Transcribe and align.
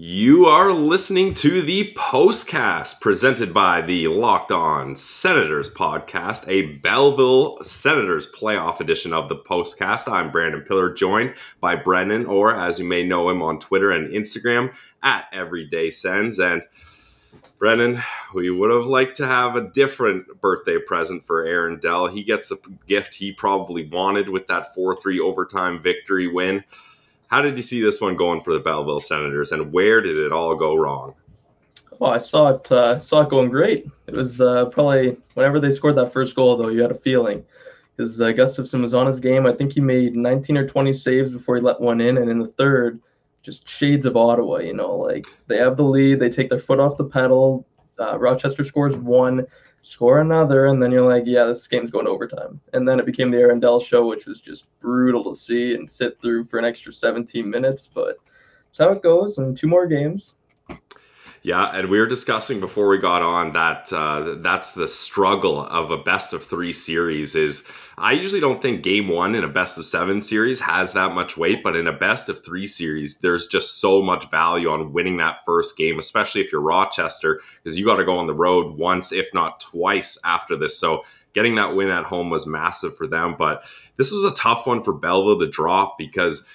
You 0.00 0.46
are 0.46 0.72
listening 0.72 1.34
to 1.34 1.60
the 1.60 1.92
postcast 1.94 3.00
presented 3.00 3.52
by 3.52 3.80
the 3.80 4.06
Locked 4.06 4.52
On 4.52 4.94
Senators 4.94 5.68
podcast, 5.68 6.46
a 6.46 6.76
Belleville 6.76 7.58
Senators 7.64 8.30
playoff 8.30 8.78
edition 8.78 9.12
of 9.12 9.28
the 9.28 9.34
postcast. 9.34 10.06
I'm 10.06 10.30
Brandon 10.30 10.60
Pillar, 10.60 10.94
joined 10.94 11.34
by 11.60 11.74
Brennan, 11.74 12.26
or 12.26 12.54
as 12.54 12.78
you 12.78 12.84
may 12.84 13.02
know 13.02 13.28
him 13.28 13.42
on 13.42 13.58
Twitter 13.58 13.90
and 13.90 14.08
Instagram, 14.14 14.72
at 15.02 15.24
Everyday 15.32 15.90
Sens. 15.90 16.38
And 16.38 16.62
Brennan, 17.58 17.98
we 18.32 18.50
would 18.50 18.70
have 18.70 18.86
liked 18.86 19.16
to 19.16 19.26
have 19.26 19.56
a 19.56 19.68
different 19.68 20.40
birthday 20.40 20.78
present 20.78 21.24
for 21.24 21.44
Aaron 21.44 21.80
Dell. 21.80 22.06
He 22.06 22.22
gets 22.22 22.50
the 22.50 22.58
gift 22.86 23.16
he 23.16 23.32
probably 23.32 23.84
wanted 23.84 24.28
with 24.28 24.46
that 24.46 24.72
4 24.76 24.94
3 24.94 25.18
overtime 25.18 25.82
victory 25.82 26.28
win. 26.28 26.62
How 27.28 27.42
did 27.42 27.56
you 27.56 27.62
see 27.62 27.80
this 27.80 28.00
one 28.00 28.16
going 28.16 28.40
for 28.40 28.54
the 28.54 28.60
Belleville 28.60 29.00
Senators, 29.00 29.52
and 29.52 29.72
where 29.72 30.00
did 30.00 30.16
it 30.16 30.32
all 30.32 30.56
go 30.56 30.74
wrong? 30.74 31.14
Oh, 32.00 32.06
I 32.06 32.18
saw 32.18 32.50
it. 32.50 32.72
Uh, 32.72 32.98
saw 32.98 33.22
it 33.22 33.28
going 33.28 33.50
great. 33.50 33.86
It 34.06 34.14
was 34.14 34.40
uh, 34.40 34.66
probably 34.66 35.16
whenever 35.34 35.60
they 35.60 35.70
scored 35.70 35.96
that 35.96 36.12
first 36.12 36.34
goal, 36.34 36.56
though, 36.56 36.68
you 36.68 36.80
had 36.80 36.90
a 36.90 36.94
feeling 36.94 37.44
because 37.96 38.20
uh, 38.20 38.26
Gustavsson 38.26 38.80
was 38.80 38.94
on 38.94 39.06
his 39.06 39.20
game. 39.20 39.46
I 39.46 39.52
think 39.52 39.72
he 39.72 39.80
made 39.80 40.16
19 40.16 40.56
or 40.56 40.66
20 40.66 40.92
saves 40.92 41.32
before 41.32 41.56
he 41.56 41.62
let 41.62 41.80
one 41.80 42.00
in, 42.00 42.16
and 42.16 42.30
in 42.30 42.38
the 42.38 42.46
third, 42.46 43.00
just 43.42 43.68
shades 43.68 44.06
of 44.06 44.16
Ottawa. 44.16 44.58
You 44.58 44.74
know, 44.74 44.94
like 44.94 45.26
they 45.48 45.58
have 45.58 45.76
the 45.76 45.82
lead, 45.82 46.20
they 46.20 46.30
take 46.30 46.48
their 46.48 46.58
foot 46.58 46.80
off 46.80 46.96
the 46.96 47.04
pedal. 47.04 47.66
Uh, 47.98 48.16
Rochester 48.18 48.62
scores 48.62 48.96
one, 48.96 49.44
score 49.82 50.20
another, 50.20 50.66
and 50.66 50.82
then 50.82 50.90
you're 50.90 51.08
like, 51.08 51.24
yeah, 51.26 51.44
this 51.44 51.66
game's 51.66 51.90
going 51.90 52.06
overtime. 52.06 52.60
And 52.72 52.88
then 52.88 52.98
it 52.98 53.06
became 53.06 53.30
the 53.30 53.38
Aaron 53.38 53.60
Dell 53.60 53.80
show, 53.80 54.06
which 54.06 54.26
was 54.26 54.40
just 54.40 54.66
brutal 54.80 55.24
to 55.24 55.34
see 55.34 55.74
and 55.74 55.90
sit 55.90 56.20
through 56.20 56.46
for 56.46 56.58
an 56.58 56.64
extra 56.64 56.92
17 56.92 57.48
minutes. 57.48 57.88
But 57.92 58.16
that's 58.66 58.78
how 58.78 58.90
it 58.90 59.02
goes. 59.02 59.38
And 59.38 59.56
two 59.56 59.68
more 59.68 59.86
games. 59.86 60.37
Yeah, 61.42 61.66
and 61.66 61.88
we 61.88 61.98
were 61.98 62.06
discussing 62.06 62.58
before 62.58 62.88
we 62.88 62.98
got 62.98 63.22
on 63.22 63.52
that 63.52 63.92
uh, 63.92 64.36
that's 64.38 64.72
the 64.72 64.88
struggle 64.88 65.60
of 65.60 65.90
a 65.90 65.96
best 65.96 66.32
of 66.32 66.44
three 66.44 66.72
series. 66.72 67.34
Is 67.34 67.70
I 67.96 68.12
usually 68.12 68.40
don't 68.40 68.60
think 68.60 68.82
game 68.82 69.08
one 69.08 69.34
in 69.34 69.44
a 69.44 69.48
best 69.48 69.78
of 69.78 69.86
seven 69.86 70.20
series 70.20 70.60
has 70.60 70.92
that 70.94 71.14
much 71.14 71.36
weight, 71.36 71.62
but 71.62 71.76
in 71.76 71.86
a 71.86 71.92
best 71.92 72.28
of 72.28 72.44
three 72.44 72.66
series, 72.66 73.20
there's 73.20 73.46
just 73.46 73.80
so 73.80 74.02
much 74.02 74.28
value 74.30 74.68
on 74.68 74.92
winning 74.92 75.18
that 75.18 75.44
first 75.44 75.78
game, 75.78 75.98
especially 75.98 76.40
if 76.40 76.50
you're 76.50 76.60
Rochester, 76.60 77.40
because 77.62 77.78
you 77.78 77.84
got 77.84 77.96
to 77.96 78.04
go 78.04 78.18
on 78.18 78.26
the 78.26 78.34
road 78.34 78.76
once, 78.76 79.12
if 79.12 79.32
not 79.32 79.60
twice, 79.60 80.18
after 80.24 80.56
this. 80.56 80.78
So 80.78 81.04
getting 81.34 81.54
that 81.54 81.76
win 81.76 81.88
at 81.88 82.04
home 82.04 82.30
was 82.30 82.46
massive 82.46 82.96
for 82.96 83.06
them. 83.06 83.36
But 83.38 83.64
this 83.96 84.10
was 84.10 84.24
a 84.24 84.34
tough 84.34 84.66
one 84.66 84.82
for 84.82 84.92
Belleville 84.92 85.38
to 85.40 85.48
drop 85.48 85.98
because 85.98 86.48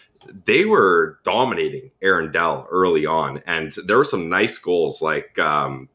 they 0.46 0.66
were 0.66 1.20
dominating 1.24 1.92
Aaron 2.02 2.32
Dell 2.32 2.68
early 2.72 3.06
on, 3.06 3.42
and 3.46 3.72
there 3.86 3.98
were 3.98 4.04
some 4.04 4.30
nice 4.30 4.58
goals. 4.58 5.02
Like 5.02 5.38
um, 5.40 5.90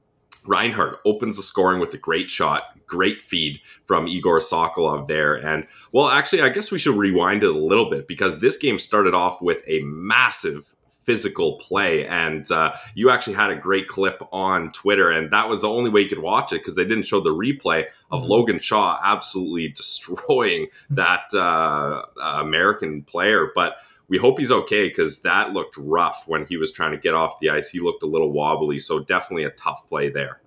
Reinhardt 0.46 0.98
opens 1.04 1.36
the 1.36 1.42
scoring 1.42 1.80
with 1.80 1.92
a 1.94 1.98
great 1.98 2.30
shot, 2.30 2.62
great 2.86 3.22
feed 3.22 3.60
from 3.84 4.08
Egor 4.08 4.40
Sokolov 4.40 5.08
there. 5.08 5.34
And 5.34 5.66
well, 5.92 6.08
actually, 6.08 6.42
I 6.42 6.48
guess 6.48 6.72
we 6.72 6.78
should 6.78 6.96
rewind 6.96 7.44
it 7.44 7.50
a 7.50 7.58
little 7.58 7.90
bit 7.90 8.08
because 8.08 8.40
this 8.40 8.56
game 8.56 8.78
started 8.78 9.14
off 9.14 9.42
with 9.42 9.62
a 9.66 9.80
massive 9.80 10.74
physical 11.08 11.56
play. 11.56 12.06
And 12.06 12.50
uh, 12.52 12.74
you 12.94 13.08
actually 13.08 13.32
had 13.32 13.48
a 13.48 13.56
great 13.56 13.88
clip 13.88 14.20
on 14.30 14.72
Twitter, 14.72 15.10
and 15.10 15.30
that 15.32 15.48
was 15.48 15.62
the 15.62 15.68
only 15.68 15.88
way 15.88 16.02
you 16.02 16.08
could 16.10 16.18
watch 16.18 16.52
it 16.52 16.58
because 16.58 16.74
they 16.74 16.84
didn't 16.84 17.04
show 17.04 17.20
the 17.20 17.30
replay 17.30 17.86
of 18.10 18.20
mm-hmm. 18.20 18.30
Logan 18.30 18.58
Shaw 18.58 19.00
absolutely 19.02 19.68
destroying 19.74 20.66
that 20.90 21.32
uh, 21.32 22.02
American 22.22 23.04
player. 23.04 23.50
But 23.54 23.78
we 24.08 24.18
hope 24.18 24.38
he's 24.38 24.50
okay 24.50 24.88
because 24.88 25.22
that 25.22 25.52
looked 25.52 25.76
rough 25.76 26.24
when 26.26 26.46
he 26.46 26.56
was 26.56 26.72
trying 26.72 26.92
to 26.92 26.98
get 26.98 27.14
off 27.14 27.38
the 27.40 27.50
ice. 27.50 27.68
He 27.68 27.80
looked 27.80 28.02
a 28.02 28.06
little 28.06 28.32
wobbly, 28.32 28.78
so 28.78 29.04
definitely 29.04 29.44
a 29.44 29.50
tough 29.50 29.88
play 29.88 30.08
there. 30.08 30.40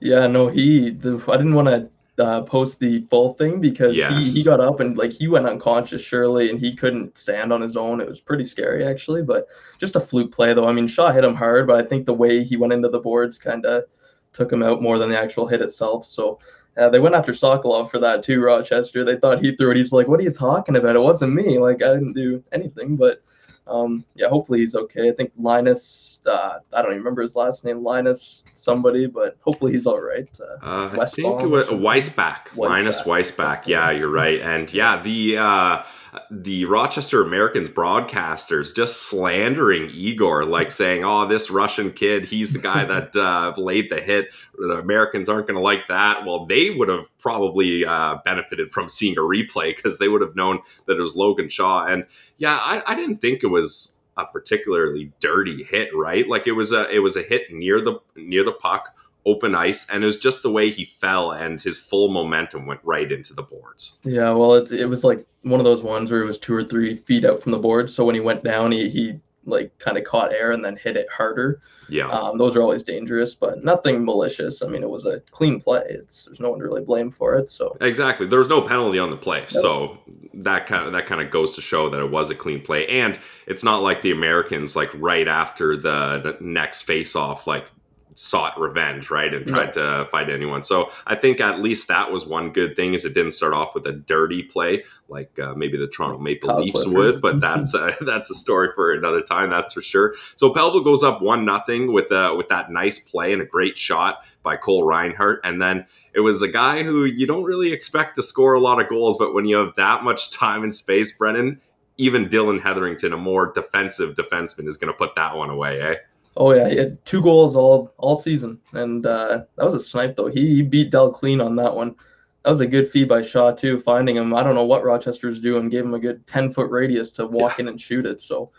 Yeah, 0.00 0.26
no, 0.26 0.48
he. 0.48 0.90
The, 0.90 1.22
I 1.28 1.36
didn't 1.36 1.54
want 1.54 1.68
to 1.68 1.88
uh, 2.18 2.42
post 2.42 2.78
the 2.78 3.00
full 3.02 3.34
thing 3.34 3.60
because 3.60 3.96
yes. 3.96 4.12
he, 4.12 4.38
he 4.38 4.44
got 4.44 4.60
up 4.60 4.80
and 4.80 4.96
like 4.96 5.12
he 5.12 5.28
went 5.28 5.46
unconscious 5.46 6.00
surely 6.00 6.50
and 6.50 6.60
he 6.60 6.74
couldn't 6.74 7.16
stand 7.18 7.52
on 7.52 7.60
his 7.60 7.76
own. 7.76 8.00
It 8.00 8.08
was 8.08 8.20
pretty 8.20 8.44
scary 8.44 8.84
actually, 8.84 9.22
but 9.22 9.48
just 9.78 9.96
a 9.96 10.00
fluke 10.00 10.32
play 10.32 10.54
though. 10.54 10.68
I 10.68 10.72
mean, 10.72 10.86
Shaw 10.86 11.10
hit 11.10 11.24
him 11.24 11.34
hard, 11.34 11.66
but 11.66 11.76
I 11.76 11.86
think 11.86 12.06
the 12.06 12.14
way 12.14 12.44
he 12.44 12.56
went 12.56 12.72
into 12.72 12.88
the 12.88 13.00
boards 13.00 13.38
kind 13.38 13.64
of 13.66 13.84
took 14.32 14.52
him 14.52 14.62
out 14.62 14.82
more 14.82 14.98
than 14.98 15.10
the 15.10 15.18
actual 15.18 15.46
hit 15.46 15.62
itself. 15.62 16.04
So 16.04 16.38
uh, 16.76 16.88
they 16.88 16.98
went 16.98 17.14
after 17.14 17.32
Sokolov 17.32 17.90
for 17.90 17.98
that 18.00 18.22
too, 18.22 18.40
Rochester. 18.42 19.04
They 19.04 19.16
thought 19.16 19.42
he 19.42 19.54
threw 19.54 19.70
it. 19.70 19.76
He's 19.76 19.92
like, 19.92 20.08
"What 20.08 20.20
are 20.20 20.24
you 20.24 20.32
talking 20.32 20.76
about? 20.76 20.96
It 20.96 21.00
wasn't 21.00 21.34
me. 21.34 21.58
Like 21.58 21.82
I 21.82 21.94
didn't 21.94 22.14
do 22.14 22.42
anything." 22.52 22.96
But 22.96 23.22
um, 23.66 24.04
yeah, 24.14 24.28
hopefully 24.28 24.60
he's 24.60 24.74
okay. 24.74 25.08
I 25.08 25.12
think 25.12 25.32
Linus, 25.38 26.20
uh, 26.26 26.58
I 26.72 26.82
don't 26.82 26.90
even 26.90 26.98
remember 26.98 27.22
his 27.22 27.34
last 27.34 27.64
name, 27.64 27.82
Linus 27.82 28.44
somebody, 28.52 29.06
but 29.06 29.36
hopefully 29.40 29.72
he's 29.72 29.86
all 29.86 30.00
right. 30.00 30.28
Uh, 30.40 30.66
uh, 30.66 30.96
I 31.00 31.06
think 31.06 31.40
it 31.40 31.46
was 31.46 31.66
Weissbach, 31.68 32.48
Weissbach, 32.48 32.56
Linus 32.56 33.02
Weissbach. 33.02 33.66
Yeah, 33.66 33.90
you're 33.90 34.10
right. 34.10 34.40
And 34.40 34.72
yeah, 34.72 35.00
the 35.00 35.38
uh, 35.38 35.82
the 36.30 36.64
Rochester 36.64 37.22
Americans 37.22 37.70
broadcasters 37.70 38.74
just 38.74 39.02
slandering 39.02 39.90
Egor, 39.90 40.44
like 40.44 40.70
saying, 40.70 41.04
"Oh, 41.04 41.26
this 41.26 41.50
Russian 41.50 41.92
kid, 41.92 42.26
he's 42.26 42.52
the 42.52 42.58
guy 42.58 42.84
that 42.84 43.16
uh, 43.16 43.52
laid 43.56 43.90
the 43.90 44.00
hit. 44.00 44.34
The 44.56 44.78
Americans 44.78 45.28
aren't 45.28 45.46
going 45.46 45.56
to 45.56 45.62
like 45.62 45.88
that." 45.88 46.24
Well, 46.24 46.46
they 46.46 46.70
would 46.70 46.88
have 46.88 47.06
probably 47.18 47.84
uh, 47.84 48.18
benefited 48.24 48.70
from 48.70 48.88
seeing 48.88 49.16
a 49.16 49.22
replay 49.22 49.74
because 49.74 49.98
they 49.98 50.08
would 50.08 50.20
have 50.20 50.36
known 50.36 50.60
that 50.86 50.98
it 50.98 51.02
was 51.02 51.16
Logan 51.16 51.48
Shaw. 51.48 51.84
And 51.84 52.06
yeah, 52.36 52.58
I, 52.60 52.82
I 52.86 52.94
didn't 52.94 53.18
think 53.18 53.42
it 53.42 53.48
was 53.48 54.02
a 54.16 54.24
particularly 54.26 55.12
dirty 55.20 55.64
hit, 55.64 55.90
right? 55.94 56.28
Like 56.28 56.46
it 56.46 56.52
was 56.52 56.72
a 56.72 56.88
it 56.90 57.00
was 57.00 57.16
a 57.16 57.22
hit 57.22 57.52
near 57.52 57.80
the 57.80 57.98
near 58.16 58.44
the 58.44 58.52
puck 58.52 58.96
open 59.26 59.54
ice, 59.54 59.88
and 59.90 60.02
it 60.02 60.06
was 60.06 60.18
just 60.18 60.42
the 60.42 60.50
way 60.50 60.70
he 60.70 60.84
fell, 60.84 61.30
and 61.30 61.60
his 61.60 61.78
full 61.78 62.08
momentum 62.08 62.66
went 62.66 62.80
right 62.84 63.10
into 63.10 63.34
the 63.34 63.42
boards. 63.42 64.00
Yeah, 64.04 64.30
well, 64.32 64.54
it, 64.54 64.70
it 64.72 64.86
was 64.86 65.04
like 65.04 65.26
one 65.42 65.60
of 65.60 65.64
those 65.64 65.82
ones 65.82 66.10
where 66.10 66.22
it 66.22 66.26
was 66.26 66.38
two 66.38 66.54
or 66.54 66.64
three 66.64 66.96
feet 66.96 67.24
out 67.24 67.40
from 67.40 67.52
the 67.52 67.58
board. 67.58 67.90
So 67.90 68.04
when 68.04 68.14
he 68.14 68.20
went 68.20 68.44
down, 68.44 68.72
he, 68.72 68.88
he 68.88 69.18
like 69.46 69.76
kind 69.78 69.98
of 69.98 70.04
caught 70.04 70.32
air 70.32 70.52
and 70.52 70.64
then 70.64 70.76
hit 70.76 70.96
it 70.96 71.08
harder. 71.10 71.60
Yeah, 71.88 72.08
um, 72.08 72.38
those 72.38 72.56
are 72.56 72.62
always 72.62 72.82
dangerous, 72.82 73.34
but 73.34 73.62
nothing 73.64 74.04
malicious. 74.04 74.62
I 74.62 74.68
mean, 74.68 74.82
it 74.82 74.88
was 74.88 75.04
a 75.06 75.20
clean 75.30 75.60
play. 75.60 75.82
It's 75.88 76.26
there's 76.26 76.40
no 76.40 76.50
one 76.50 76.58
to 76.60 76.64
really 76.64 76.82
blame 76.82 77.10
for 77.10 77.34
it. 77.36 77.50
So 77.50 77.76
exactly, 77.80 78.26
there 78.26 78.38
was 78.38 78.48
no 78.48 78.62
penalty 78.62 78.98
on 78.98 79.10
the 79.10 79.16
play, 79.16 79.40
nope. 79.40 79.50
so 79.50 79.98
that 80.34 80.66
kind 80.66 80.86
of 80.86 80.92
that 80.92 81.06
kind 81.06 81.20
of 81.20 81.30
goes 81.30 81.54
to 81.56 81.60
show 81.60 81.88
that 81.90 82.00
it 82.00 82.10
was 82.10 82.30
a 82.30 82.34
clean 82.34 82.60
play. 82.60 82.86
And 82.86 83.18
it's 83.46 83.64
not 83.64 83.82
like 83.82 84.02
the 84.02 84.12
Americans 84.12 84.76
like 84.76 84.90
right 84.94 85.28
after 85.28 85.76
the, 85.76 86.20
the 86.20 86.36
next 86.40 86.82
face 86.82 87.14
off 87.14 87.46
like 87.46 87.70
sought 88.14 88.58
revenge, 88.58 89.10
right, 89.10 89.32
and 89.34 89.46
tried 89.46 89.76
yeah. 89.76 89.98
to 89.98 90.06
fight 90.06 90.30
anyone. 90.30 90.62
So 90.62 90.90
I 91.06 91.14
think 91.14 91.40
at 91.40 91.60
least 91.60 91.88
that 91.88 92.12
was 92.12 92.26
one 92.26 92.52
good 92.52 92.76
thing 92.76 92.94
is 92.94 93.04
it 93.04 93.14
didn't 93.14 93.32
start 93.32 93.54
off 93.54 93.74
with 93.74 93.86
a 93.86 93.92
dirty 93.92 94.42
play 94.42 94.84
like 95.08 95.38
uh, 95.38 95.54
maybe 95.54 95.76
the 95.76 95.86
Toronto 95.86 96.18
Maple 96.18 96.48
Kyle 96.48 96.60
Leafs 96.60 96.84
Clifford. 96.84 96.94
would, 96.94 97.22
but 97.22 97.40
that's 97.40 97.74
uh, 97.74 97.94
that's 98.00 98.30
a 98.30 98.34
story 98.34 98.68
for 98.74 98.92
another 98.92 99.20
time, 99.20 99.50
that's 99.50 99.72
for 99.72 99.82
sure. 99.82 100.14
So 100.36 100.52
Belleville 100.52 100.82
goes 100.84 101.02
up 101.02 101.20
one 101.20 101.44
nothing 101.44 101.92
with 101.92 102.10
uh, 102.10 102.34
with 102.36 102.48
that 102.48 102.70
nice 102.70 103.08
play 103.08 103.32
and 103.32 103.42
a 103.42 103.46
great 103.46 103.78
shot 103.78 104.26
by 104.42 104.56
Cole 104.56 104.84
Reinhardt, 104.84 105.40
and 105.44 105.60
then 105.60 105.86
it 106.14 106.20
was 106.20 106.42
a 106.42 106.48
guy 106.48 106.82
who 106.82 107.04
you 107.04 107.26
don't 107.26 107.44
really 107.44 107.72
expect 107.72 108.16
to 108.16 108.22
score 108.22 108.54
a 108.54 108.60
lot 108.60 108.80
of 108.80 108.88
goals, 108.88 109.16
but 109.18 109.34
when 109.34 109.46
you 109.46 109.56
have 109.56 109.74
that 109.76 110.04
much 110.04 110.30
time 110.30 110.62
and 110.62 110.74
space, 110.74 111.16
Brennan, 111.16 111.60
even 111.96 112.28
Dillon 112.28 112.60
Heatherington, 112.60 113.12
a 113.12 113.16
more 113.16 113.52
defensive 113.52 114.14
defenseman, 114.14 114.66
is 114.66 114.76
going 114.76 114.92
to 114.92 114.96
put 114.96 115.14
that 115.16 115.36
one 115.36 115.50
away, 115.50 115.80
eh? 115.80 115.94
Oh 116.36 116.52
yeah, 116.52 116.68
he 116.68 116.76
had 116.76 117.04
two 117.04 117.22
goals 117.22 117.54
all 117.54 117.92
all 117.96 118.16
season, 118.16 118.60
and 118.72 119.06
uh, 119.06 119.44
that 119.56 119.64
was 119.64 119.74
a 119.74 119.80
snipe 119.80 120.16
though. 120.16 120.26
He, 120.26 120.56
he 120.56 120.62
beat 120.62 120.90
Dell 120.90 121.12
clean 121.12 121.40
on 121.40 121.54
that 121.56 121.74
one. 121.74 121.94
That 122.42 122.50
was 122.50 122.60
a 122.60 122.66
good 122.66 122.88
feed 122.88 123.08
by 123.08 123.22
Shaw 123.22 123.52
too, 123.52 123.78
finding 123.78 124.16
him. 124.16 124.34
I 124.34 124.42
don't 124.42 124.56
know 124.56 124.64
what 124.64 124.84
Rochester's 124.84 125.40
doing, 125.40 125.68
gave 125.68 125.84
him 125.84 125.94
a 125.94 125.98
good 125.98 126.26
ten 126.26 126.50
foot 126.50 126.70
radius 126.70 127.12
to 127.12 127.26
walk 127.26 127.58
yeah. 127.58 127.62
in 127.62 127.68
and 127.68 127.80
shoot 127.80 128.04
it. 128.04 128.20
So, 128.20 128.50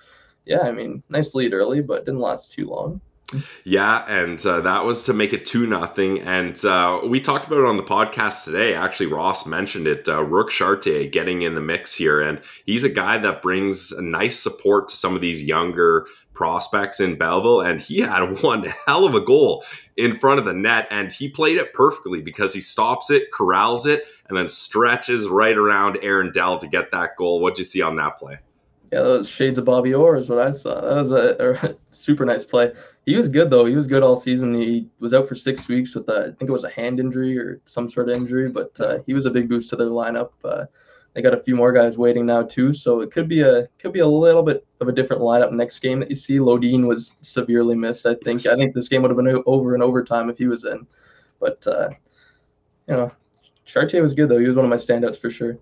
yeah, 0.46 0.62
I 0.62 0.72
mean, 0.72 1.04
nice 1.10 1.36
lead 1.36 1.54
early, 1.54 1.82
but 1.82 2.06
didn't 2.06 2.22
last 2.22 2.52
too 2.52 2.68
long. 2.68 3.02
Yeah, 3.64 4.06
and 4.08 4.44
uh, 4.46 4.62
that 4.62 4.86
was 4.86 5.04
to 5.06 5.14
make 5.14 5.34
it 5.34 5.46
two 5.46 5.66
nothing. 5.66 6.20
And 6.20 6.64
uh, 6.64 7.02
we 7.04 7.20
talked 7.20 7.48
about 7.48 7.60
it 7.60 7.66
on 7.66 7.78
the 7.78 7.84
podcast 7.84 8.46
today. 8.46 8.76
Actually, 8.76 9.08
Ross 9.08 9.48
mentioned 9.48 9.88
it. 9.88 10.08
Uh, 10.08 10.24
Rourke 10.24 10.52
Chartier 10.52 11.10
getting 11.10 11.42
in 11.42 11.56
the 11.56 11.62
mix 11.62 11.96
here, 11.96 12.22
and 12.22 12.40
he's 12.66 12.84
a 12.84 12.90
guy 12.90 13.18
that 13.18 13.42
brings 13.42 14.00
nice 14.00 14.40
support 14.40 14.90
to 14.90 14.96
some 14.96 15.16
of 15.16 15.22
these 15.22 15.44
younger 15.44 16.06
prospects 16.34 17.00
in 17.00 17.18
Belleville. 17.18 17.62
And 17.62 17.82
he 17.82 18.02
had 18.02 18.42
one 18.44 18.66
hell 18.86 19.06
of 19.06 19.16
a 19.16 19.22
goal 19.22 19.64
in 19.98 20.16
front 20.18 20.40
of 20.40 20.46
the 20.46 20.54
net, 20.54 20.88
and 20.92 21.12
he 21.12 21.28
played 21.28 21.58
it 21.58 21.74
perfectly 21.74 22.22
because 22.22 22.54
he 22.54 22.62
stops 22.62 23.10
it, 23.10 23.32
corrals 23.32 23.88
it, 23.88 24.06
and 24.28 24.38
then 24.38 24.50
stretches 24.50 25.28
right 25.28 25.58
around 25.58 25.98
Aaron 26.04 26.32
Dell 26.32 26.60
to 26.60 26.68
get 26.68 26.92
that 26.92 27.16
goal. 27.18 27.40
What'd 27.40 27.58
you 27.58 27.66
see 27.66 27.82
on 27.82 27.96
that 27.96 28.20
play? 28.20 28.38
Yeah, 28.92 29.02
that 29.02 29.18
was 29.18 29.30
shades 29.30 29.58
of 29.58 29.66
Bobby 29.66 29.94
Orr 29.94 30.16
is 30.16 30.30
what 30.30 30.40
I 30.40 30.52
saw. 30.52 30.80
That 30.80 30.96
was 30.96 31.12
a, 31.12 31.58
a, 31.64 31.76
super 31.92 32.24
nice 32.24 32.44
play. 32.44 32.72
He 33.06 33.16
was 33.16 33.30
good 33.30 33.50
though. 33.50 33.66
He 33.66 33.76
was 33.76 33.88
good 33.88 34.02
all 34.02 34.16
season. 34.16 34.54
He 34.54 34.90
was 35.00 35.14
out 35.14 35.28
for 35.28 35.36
six 35.36 35.68
weeks 35.68 35.94
with 35.94 36.10
a, 36.10 36.22
I 36.22 36.24
think 36.38 36.50
it 36.50 36.54
was 36.54 36.64
a 36.64 36.70
hand 36.70 37.00
injury 37.00 37.38
or 37.38 37.62
some 37.66 37.88
sort 37.88 38.10
of 38.10 38.16
injury, 38.16 38.50
but 38.50 38.80
uh, 38.80 39.00
he 39.06 39.14
was 39.14 39.28
a 39.28 39.32
big 39.32 39.48
boost 39.48 39.70
to 39.70 39.76
their 39.76 39.88
lineup. 39.88 40.32
Uh, 40.44 40.66
they 41.14 41.22
got 41.22 41.34
a 41.34 41.44
few 41.44 41.56
more 41.56 41.72
guys 41.72 41.98
waiting 41.98 42.26
now 42.26 42.42
too, 42.44 42.74
so 42.74 43.02
it 43.02 43.12
could 43.12 43.30
be 43.30 43.42
a 43.42 43.68
could 43.80 43.94
be 43.94 44.00
a 44.00 44.08
little 44.08 44.44
bit 44.44 44.66
of 44.82 44.88
a 44.88 44.92
different 44.92 45.22
lineup 45.22 45.52
next 45.52 45.80
game 45.80 46.00
that 46.00 46.10
you 46.10 46.16
see. 46.16 46.40
Lodin 46.40 46.88
was 46.88 47.14
severely 47.22 47.76
missed. 47.76 48.06
I 48.06 48.16
think 48.16 48.46
I 48.48 48.56
think 48.56 48.74
this 48.74 48.90
game 48.90 49.04
would 49.04 49.12
have 49.12 49.18
been 49.18 49.44
over 49.46 49.76
in 49.76 49.84
overtime 49.84 50.30
if 50.30 50.38
he 50.38 50.48
was 50.48 50.66
in, 50.66 50.86
but 51.40 51.66
uh, 51.68 51.90
you 52.90 52.96
know, 52.96 53.12
Chartier 53.66 54.02
was 54.02 54.14
good 54.14 54.30
though. 54.30 54.40
He 54.40 54.48
was 54.48 54.56
one 54.58 54.66
of 54.66 54.70
my 54.70 54.76
standouts 54.76 55.22
for 55.22 55.30
sure 55.30 55.58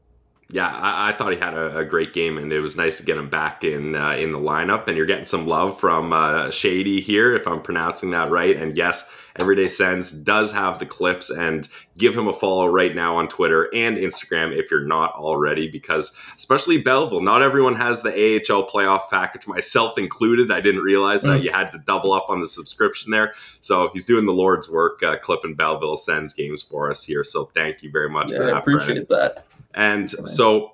yeah, 0.49 0.67
I, 0.67 1.09
I, 1.09 1.13
thought 1.13 1.31
he 1.31 1.39
had 1.39 1.53
a, 1.53 1.79
a, 1.79 1.85
great 1.85 2.13
game, 2.13 2.37
and 2.37 2.51
it 2.51 2.59
was 2.59 2.77
nice 2.77 2.97
to 2.97 3.05
get 3.05 3.17
him 3.17 3.29
back 3.29 3.63
in 3.63 3.95
uh, 3.95 4.11
in 4.11 4.31
the 4.31 4.37
lineup. 4.37 4.87
And 4.87 4.95
you're 4.95 5.05
getting 5.05 5.25
some 5.25 5.47
love 5.47 5.79
from 5.79 6.13
uh, 6.13 6.51
Shady 6.51 7.01
here, 7.01 7.33
if 7.33 7.47
I'm 7.47 7.61
pronouncing 7.61 8.11
that 8.11 8.29
right. 8.29 8.55
And 8.55 8.77
yes, 8.77 9.11
Everyday 9.35 9.67
Sens 9.67 10.11
does 10.11 10.51
have 10.51 10.77
the 10.77 10.85
clips, 10.85 11.31
and 11.31 11.67
give 11.97 12.15
him 12.15 12.27
a 12.27 12.33
follow 12.33 12.67
right 12.67 12.93
now 12.93 13.15
on 13.15 13.27
Twitter 13.27 13.67
and 13.73 13.97
Instagram 13.97 14.55
if 14.55 14.69
you're 14.69 14.85
not 14.85 15.13
already, 15.13 15.67
because 15.69 16.15
especially 16.35 16.81
Belleville, 16.81 17.21
not 17.21 17.41
everyone 17.41 17.75
has 17.75 18.03
the 18.03 18.11
AHL 18.11 18.67
playoff 18.67 19.09
package, 19.09 19.47
myself 19.47 19.97
included. 19.97 20.51
I 20.51 20.61
didn't 20.61 20.81
realize 20.81 21.23
mm. 21.23 21.27
that 21.27 21.43
you 21.43 21.51
had 21.51 21.71
to 21.71 21.79
double 21.79 22.11
up 22.11 22.27
on 22.29 22.41
the 22.41 22.47
subscription 22.47 23.11
there. 23.11 23.33
So 23.59 23.89
he's 23.93 24.05
doing 24.05 24.25
the 24.25 24.33
Lord's 24.33 24.69
work, 24.69 25.01
uh, 25.01 25.17
clipping 25.17 25.55
Belleville 25.55 25.97
Sens 25.97 26.33
games 26.33 26.61
for 26.61 26.91
us 26.91 27.03
here. 27.03 27.23
So 27.23 27.45
thank 27.45 27.81
you 27.81 27.89
very 27.89 28.09
much 28.09 28.31
yeah, 28.31 28.37
for 28.37 28.45
that. 28.45 28.55
I 28.55 28.59
appreciate 28.59 29.07
Brennan. 29.07 29.33
that. 29.35 29.45
And 29.73 30.09
so 30.09 30.73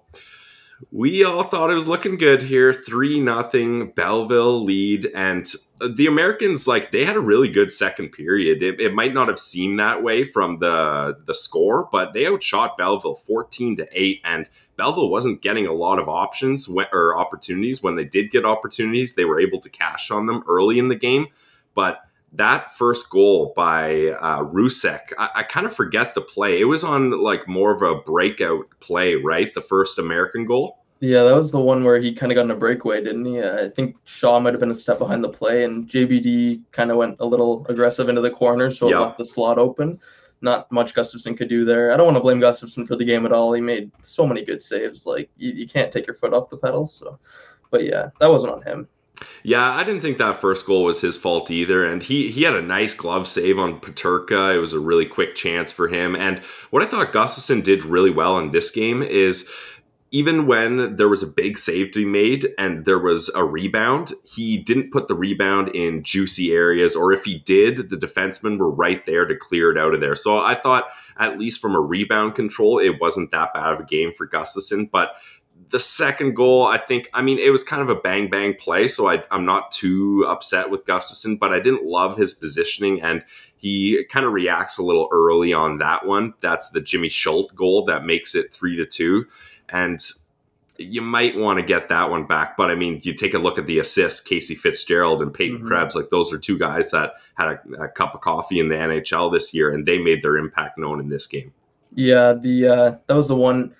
we 0.91 1.23
all 1.23 1.43
thought 1.43 1.69
it 1.69 1.75
was 1.75 1.87
looking 1.87 2.15
good 2.15 2.41
here. 2.41 2.73
Three 2.73 3.19
nothing 3.19 3.91
Belleville 3.91 4.63
lead, 4.63 5.11
and 5.13 5.45
the 5.95 6.07
Americans 6.07 6.67
like 6.67 6.91
they 6.91 7.03
had 7.03 7.15
a 7.15 7.21
really 7.21 7.49
good 7.49 7.71
second 7.71 8.09
period. 8.09 8.63
It, 8.63 8.79
it, 8.79 8.93
might 8.93 9.13
not 9.13 9.27
have 9.27 9.39
seemed 9.39 9.79
that 9.79 10.01
way 10.01 10.23
from 10.23 10.59
the 10.59 11.17
the 11.25 11.35
score, 11.35 11.89
but 11.91 12.13
they 12.13 12.25
outshot 12.25 12.77
Belleville 12.77 13.15
fourteen 13.15 13.75
to 13.75 13.87
eight, 13.91 14.21
and 14.23 14.49
Belleville 14.77 15.09
wasn't 15.09 15.41
getting 15.41 15.67
a 15.67 15.73
lot 15.73 15.99
of 15.99 16.07
options 16.07 16.69
when, 16.69 16.87
or 16.93 17.17
opportunities. 17.17 17.83
When 17.83 17.95
they 17.95 18.05
did 18.05 18.31
get 18.31 18.45
opportunities, 18.45 19.15
they 19.15 19.25
were 19.25 19.39
able 19.39 19.59
to 19.59 19.69
cash 19.69 20.09
on 20.11 20.27
them 20.27 20.43
early 20.47 20.79
in 20.79 20.87
the 20.87 20.95
game, 20.95 21.27
but 21.75 22.01
that 22.33 22.71
first 22.71 23.09
goal 23.09 23.53
by 23.55 24.07
uh, 24.19 24.43
Rusek, 24.43 25.13
I, 25.17 25.29
I 25.35 25.43
kind 25.43 25.65
of 25.65 25.75
forget 25.75 26.13
the 26.13 26.21
play. 26.21 26.59
It 26.61 26.65
was 26.65 26.83
on 26.83 27.11
like 27.11 27.47
more 27.47 27.73
of 27.73 27.81
a 27.81 28.01
breakout 28.01 28.65
play, 28.79 29.15
right? 29.15 29.53
The 29.53 29.61
first 29.61 29.99
American 29.99 30.45
goal. 30.45 30.79
Yeah, 31.01 31.23
that 31.23 31.33
was 31.33 31.51
the 31.51 31.59
one 31.59 31.85
where 31.85 31.99
he 31.99 32.13
kind 32.13 32.31
of 32.31 32.35
got 32.35 32.43
in 32.43 32.51
a 32.51 32.55
breakaway, 32.55 33.01
didn't 33.01 33.25
he? 33.25 33.39
Uh, 33.39 33.65
I 33.65 33.69
think 33.69 33.95
Shaw 34.03 34.39
might 34.39 34.53
have 34.53 34.59
been 34.59 34.71
a 34.71 34.75
step 34.75 34.97
behind 34.97 35.23
the 35.23 35.29
play, 35.29 35.63
and 35.63 35.87
JBD 35.87 36.61
kind 36.71 36.91
of 36.91 36.97
went 36.97 37.15
a 37.19 37.25
little 37.25 37.65
aggressive 37.69 38.09
into 38.09 38.21
the 38.21 38.29
corner, 38.29 38.69
so 38.69 38.89
yep. 38.89 38.99
left 38.99 39.17
the 39.17 39.25
slot 39.25 39.57
open. 39.57 39.99
Not 40.41 40.69
much 40.71 40.93
Gustavsson 40.93 41.37
could 41.37 41.49
do 41.49 41.63
there. 41.63 41.93
I 41.93 41.97
don't 41.97 42.05
want 42.05 42.17
to 42.17 42.21
blame 42.21 42.39
Gustavsson 42.39 42.85
for 42.85 42.97
the 42.97 43.05
game 43.05 43.25
at 43.25 43.31
all. 43.31 43.53
He 43.53 43.61
made 43.61 43.91
so 44.01 44.27
many 44.27 44.43
good 44.43 44.61
saves. 44.61 45.05
Like 45.05 45.29
you, 45.37 45.51
you 45.51 45.67
can't 45.67 45.91
take 45.91 46.05
your 46.05 46.15
foot 46.15 46.33
off 46.33 46.49
the 46.49 46.57
pedal. 46.57 46.85
So, 46.85 47.17
but 47.71 47.85
yeah, 47.85 48.09
that 48.19 48.29
wasn't 48.29 48.53
on 48.53 48.61
him. 48.61 48.87
Yeah, 49.43 49.71
I 49.71 49.83
didn't 49.83 50.01
think 50.01 50.17
that 50.17 50.41
first 50.41 50.65
goal 50.65 50.83
was 50.83 51.01
his 51.01 51.17
fault 51.17 51.49
either. 51.49 51.85
And 51.85 52.03
he 52.03 52.29
he 52.29 52.43
had 52.43 52.55
a 52.55 52.61
nice 52.61 52.93
glove 52.93 53.27
save 53.27 53.57
on 53.57 53.79
Peterka. 53.79 54.55
It 54.55 54.59
was 54.59 54.73
a 54.73 54.79
really 54.79 55.05
quick 55.05 55.35
chance 55.35 55.71
for 55.71 55.87
him. 55.87 56.15
And 56.15 56.39
what 56.69 56.83
I 56.83 56.85
thought 56.85 57.13
Gustavsson 57.13 57.63
did 57.63 57.83
really 57.83 58.11
well 58.11 58.37
in 58.37 58.51
this 58.51 58.71
game 58.71 59.01
is 59.01 59.49
even 60.11 60.47
when 60.47 60.95
there 60.95 61.09
was 61.09 61.21
a 61.21 61.33
big 61.35 61.57
save 61.57 61.91
to 61.91 61.99
be 61.99 62.05
made 62.05 62.47
and 62.57 62.85
there 62.85 62.99
was 62.99 63.29
a 63.35 63.43
rebound, 63.43 64.11
he 64.25 64.57
didn't 64.57 64.91
put 64.91 65.07
the 65.07 65.13
rebound 65.13 65.69
in 65.75 66.03
juicy 66.03 66.51
areas, 66.51 66.95
or 66.95 67.11
if 67.13 67.25
he 67.25 67.37
did, 67.39 67.89
the 67.89 67.97
defensemen 67.97 68.57
were 68.57 68.71
right 68.71 69.05
there 69.05 69.25
to 69.25 69.35
clear 69.35 69.71
it 69.71 69.77
out 69.77 69.93
of 69.93 70.01
there. 70.01 70.15
So 70.15 70.39
I 70.39 70.55
thought, 70.55 70.85
at 71.17 71.37
least 71.37 71.61
from 71.61 71.75
a 71.75 71.79
rebound 71.79 72.33
control, 72.33 72.79
it 72.79 72.99
wasn't 72.99 73.31
that 73.31 73.53
bad 73.53 73.73
of 73.73 73.81
a 73.81 73.85
game 73.85 74.11
for 74.11 74.27
Gustavsson. 74.27 74.89
But 74.89 75.15
the 75.69 75.79
second 75.79 76.35
goal, 76.35 76.65
I 76.65 76.77
think, 76.77 77.09
I 77.13 77.21
mean, 77.21 77.37
it 77.37 77.51
was 77.51 77.63
kind 77.63 77.81
of 77.81 77.89
a 77.89 77.95
bang 77.95 78.29
bang 78.29 78.55
play, 78.55 78.87
so 78.87 79.07
I, 79.07 79.23
am 79.31 79.45
not 79.45 79.71
too 79.71 80.25
upset 80.27 80.69
with 80.69 80.85
Gustavsson, 80.85 81.39
but 81.39 81.53
I 81.53 81.59
didn't 81.59 81.83
love 81.83 82.17
his 82.17 82.33
positioning, 82.33 83.01
and 83.01 83.23
he 83.55 84.03
kind 84.09 84.25
of 84.25 84.33
reacts 84.33 84.77
a 84.77 84.83
little 84.83 85.07
early 85.11 85.53
on 85.53 85.77
that 85.77 86.05
one. 86.05 86.33
That's 86.39 86.69
the 86.71 86.81
Jimmy 86.81 87.09
Schuldt 87.09 87.53
goal 87.55 87.85
that 87.85 88.05
makes 88.05 88.33
it 88.33 88.51
three 88.51 88.77
to 88.77 88.85
two, 88.85 89.27
and 89.67 89.99
you 90.77 91.01
might 91.01 91.37
want 91.37 91.59
to 91.59 91.65
get 91.65 91.89
that 91.89 92.09
one 92.09 92.25
back. 92.25 92.57
But 92.57 92.71
I 92.71 92.75
mean, 92.75 92.99
you 93.03 93.13
take 93.13 93.33
a 93.33 93.39
look 93.39 93.59
at 93.59 93.67
the 93.67 93.79
assists, 93.79 94.25
Casey 94.25 94.55
Fitzgerald 94.55 95.21
and 95.21 95.33
Peyton 95.33 95.59
mm-hmm. 95.59 95.67
Krebs, 95.67 95.95
like 95.95 96.09
those 96.09 96.33
are 96.33 96.39
two 96.39 96.57
guys 96.57 96.91
that 96.91 97.13
had 97.35 97.49
a, 97.49 97.83
a 97.83 97.87
cup 97.89 98.15
of 98.15 98.21
coffee 98.21 98.59
in 98.59 98.69
the 98.69 98.75
NHL 98.75 99.31
this 99.31 99.53
year, 99.53 99.71
and 99.71 99.85
they 99.85 99.99
made 99.99 100.23
their 100.23 100.37
impact 100.37 100.77
known 100.77 100.99
in 100.99 101.09
this 101.09 101.27
game. 101.27 101.53
Yeah, 101.93 102.33
the 102.33 102.67
uh, 102.67 102.95
that 103.07 103.15
was 103.15 103.27
the 103.27 103.35
one 103.35 103.75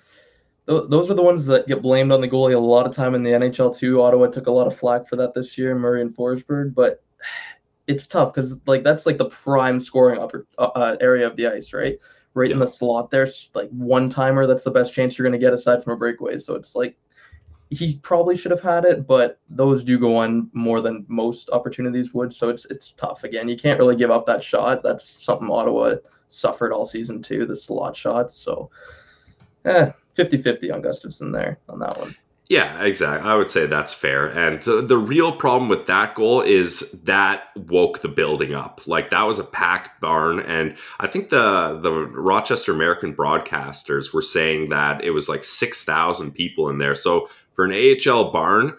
those 0.70 1.10
are 1.10 1.14
the 1.14 1.22
ones 1.22 1.46
that 1.46 1.66
get 1.66 1.82
blamed 1.82 2.12
on 2.12 2.20
the 2.20 2.28
goalie 2.28 2.54
a 2.54 2.58
lot 2.58 2.86
of 2.86 2.94
time 2.94 3.14
in 3.14 3.22
the 3.22 3.30
NHL 3.30 3.76
too. 3.76 4.00
Ottawa 4.02 4.28
took 4.28 4.46
a 4.46 4.52
lot 4.52 4.66
of 4.66 4.76
flack 4.76 5.08
for 5.08 5.16
that 5.16 5.34
this 5.34 5.58
year, 5.58 5.74
Murray 5.74 6.00
and 6.00 6.14
Forsberg, 6.14 6.74
but 6.74 7.02
it's 7.86 8.06
tough 8.06 8.32
because 8.32 8.56
like 8.66 8.84
that's 8.84 9.04
like 9.04 9.18
the 9.18 9.28
prime 9.30 9.80
scoring 9.80 10.20
upper, 10.20 10.46
uh, 10.58 10.70
uh, 10.76 10.96
area 11.00 11.26
of 11.26 11.36
the 11.36 11.46
ice, 11.46 11.72
right? 11.72 11.98
Right 12.34 12.48
yeah. 12.48 12.54
in 12.54 12.60
the 12.60 12.66
slot 12.66 13.10
there, 13.10 13.26
like 13.54 13.68
one 13.70 14.08
timer. 14.08 14.46
That's 14.46 14.62
the 14.62 14.70
best 14.70 14.94
chance 14.94 15.18
you're 15.18 15.28
going 15.28 15.38
to 15.38 15.44
get 15.44 15.52
aside 15.52 15.82
from 15.82 15.94
a 15.94 15.96
breakaway. 15.96 16.38
So 16.38 16.54
it's 16.54 16.76
like 16.76 16.96
he 17.70 17.98
probably 18.02 18.36
should 18.36 18.52
have 18.52 18.60
had 18.60 18.84
it, 18.84 19.06
but 19.06 19.40
those 19.48 19.82
do 19.82 19.98
go 19.98 20.16
on 20.16 20.50
more 20.52 20.80
than 20.80 21.04
most 21.08 21.50
opportunities 21.50 22.14
would. 22.14 22.32
So 22.32 22.48
it's 22.48 22.66
it's 22.66 22.92
tough. 22.92 23.24
Again, 23.24 23.48
you 23.48 23.56
can't 23.56 23.80
really 23.80 23.96
give 23.96 24.12
up 24.12 24.26
that 24.26 24.44
shot. 24.44 24.84
That's 24.84 25.04
something 25.04 25.50
Ottawa 25.50 25.96
suffered 26.28 26.72
all 26.72 26.84
season 26.84 27.22
too, 27.22 27.46
the 27.46 27.56
slot 27.56 27.96
shots. 27.96 28.34
So, 28.34 28.70
eh, 29.64 29.90
50-50 30.16 30.72
on 30.72 30.82
Gustavsson 30.82 31.32
there 31.32 31.58
on 31.68 31.78
that 31.80 31.98
one. 31.98 32.14
Yeah, 32.50 32.82
exactly. 32.82 33.30
I 33.30 33.36
would 33.36 33.48
say 33.48 33.66
that's 33.66 33.94
fair. 33.94 34.26
And 34.26 34.60
the, 34.62 34.82
the, 34.82 34.98
real 34.98 35.30
problem 35.30 35.68
with 35.68 35.86
that 35.86 36.16
goal 36.16 36.40
is 36.40 36.90
that 37.04 37.44
woke 37.54 38.00
the 38.00 38.08
building 38.08 38.54
up. 38.54 38.80
Like 38.88 39.10
that 39.10 39.22
was 39.22 39.38
a 39.38 39.44
packed 39.44 40.00
barn, 40.00 40.40
and 40.40 40.76
I 40.98 41.06
think 41.06 41.28
the 41.28 41.78
the 41.80 41.92
Rochester 41.92 42.72
American 42.72 43.14
broadcasters 43.14 44.12
were 44.12 44.20
saying 44.20 44.70
that 44.70 45.04
it 45.04 45.12
was 45.12 45.28
like 45.28 45.44
six 45.44 45.84
thousand 45.84 46.32
people 46.32 46.68
in 46.68 46.78
there. 46.78 46.96
So 46.96 47.28
for 47.54 47.64
an 47.64 47.70
AHL 47.72 48.32
barn, 48.32 48.76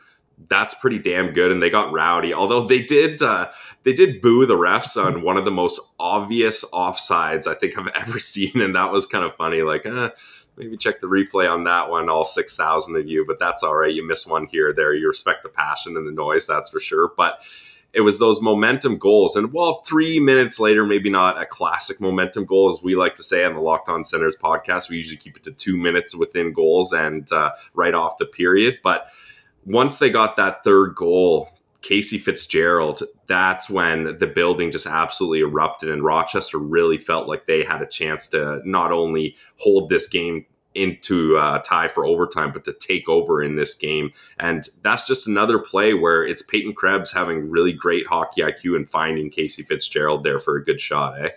that's 0.49 0.73
pretty 0.73 0.99
damn 0.99 1.31
good. 1.31 1.53
And 1.53 1.63
they 1.63 1.69
got 1.69 1.93
rowdy. 1.93 2.33
Although 2.33 2.67
they 2.67 2.81
did 2.81 3.21
uh, 3.21 3.51
they 3.83 3.93
did 3.93 4.19
boo 4.19 4.45
the 4.45 4.55
refs 4.55 5.01
on 5.01 5.21
one 5.21 5.37
of 5.37 5.45
the 5.45 5.51
most 5.51 5.95
obvious 5.97 6.65
offsides 6.71 7.47
I 7.47 7.53
think 7.53 7.77
I've 7.77 7.87
ever 7.95 8.19
seen, 8.19 8.59
and 8.59 8.75
that 8.75 8.91
was 8.91 9.05
kind 9.05 9.23
of 9.23 9.33
funny. 9.37 9.61
Like. 9.61 9.85
Eh, 9.85 10.09
maybe 10.61 10.77
check 10.77 10.99
the 10.99 11.07
replay 11.07 11.49
on 11.49 11.63
that 11.63 11.89
one, 11.89 12.07
all 12.07 12.23
6,000 12.23 12.95
of 12.95 13.07
you, 13.07 13.25
but 13.25 13.39
that's 13.39 13.63
all 13.63 13.75
right. 13.75 13.93
You 13.93 14.07
miss 14.07 14.27
one 14.27 14.45
here 14.45 14.69
or 14.69 14.73
there. 14.73 14.93
You 14.93 15.07
respect 15.07 15.41
the 15.41 15.49
passion 15.49 15.97
and 15.97 16.07
the 16.07 16.11
noise, 16.11 16.45
that's 16.45 16.69
for 16.69 16.79
sure. 16.79 17.11
But 17.17 17.41
it 17.93 18.01
was 18.01 18.19
those 18.19 18.41
momentum 18.41 18.97
goals. 18.97 19.35
And 19.35 19.51
well, 19.51 19.81
three 19.81 20.19
minutes 20.19 20.59
later, 20.59 20.86
maybe 20.86 21.09
not 21.09 21.41
a 21.41 21.47
classic 21.47 22.00
momentum 22.00 22.45
goal, 22.45 22.71
as 22.71 22.83
we 22.83 22.95
like 22.95 23.15
to 23.15 23.24
say 23.24 23.43
on 23.43 23.55
the 23.55 23.59
Locked 23.59 23.89
On 23.89 24.03
Senators 24.03 24.38
podcast. 24.38 24.89
We 24.89 24.97
usually 24.97 25.17
keep 25.17 25.36
it 25.36 25.43
to 25.45 25.51
two 25.51 25.77
minutes 25.77 26.15
within 26.15 26.53
goals 26.53 26.93
and 26.93 27.29
uh, 27.31 27.51
right 27.74 27.95
off 27.95 28.19
the 28.19 28.27
period. 28.27 28.77
But 28.83 29.07
once 29.65 29.97
they 29.97 30.12
got 30.12 30.36
that 30.36 30.63
third 30.63 30.93
goal, 30.95 31.50
Casey 31.81 32.19
Fitzgerald, 32.19 33.01
that's 33.25 33.67
when 33.67 34.19
the 34.19 34.27
building 34.27 34.71
just 34.71 34.86
absolutely 34.86 35.39
erupted, 35.39 35.89
and 35.89 36.03
Rochester 36.03 36.59
really 36.59 37.00
felt 37.00 37.27
like 37.27 37.47
they 37.47 37.63
had 37.63 37.81
a 37.81 37.88
chance 37.88 38.29
to 38.29 38.62
not 38.63 38.91
only 38.91 39.36
hold 39.57 39.89
this 39.89 40.07
game 40.07 40.45
into 40.73 41.35
a 41.37 41.61
tie 41.65 41.87
for 41.87 42.05
overtime, 42.05 42.51
but 42.53 42.63
to 42.65 42.73
take 42.73 43.09
over 43.09 43.41
in 43.43 43.55
this 43.55 43.75
game. 43.75 44.11
And 44.39 44.63
that's 44.83 45.05
just 45.05 45.27
another 45.27 45.59
play 45.59 45.93
where 45.93 46.25
it's 46.25 46.41
Peyton 46.41 46.73
Krebs 46.73 47.11
having 47.11 47.49
really 47.49 47.73
great 47.73 48.07
hockey 48.07 48.41
IQ 48.41 48.75
and 48.75 48.89
finding 48.89 49.29
Casey 49.29 49.63
Fitzgerald 49.63 50.23
there 50.23 50.39
for 50.39 50.55
a 50.55 50.63
good 50.63 50.79
shot, 50.79 51.21
eh? 51.21 51.29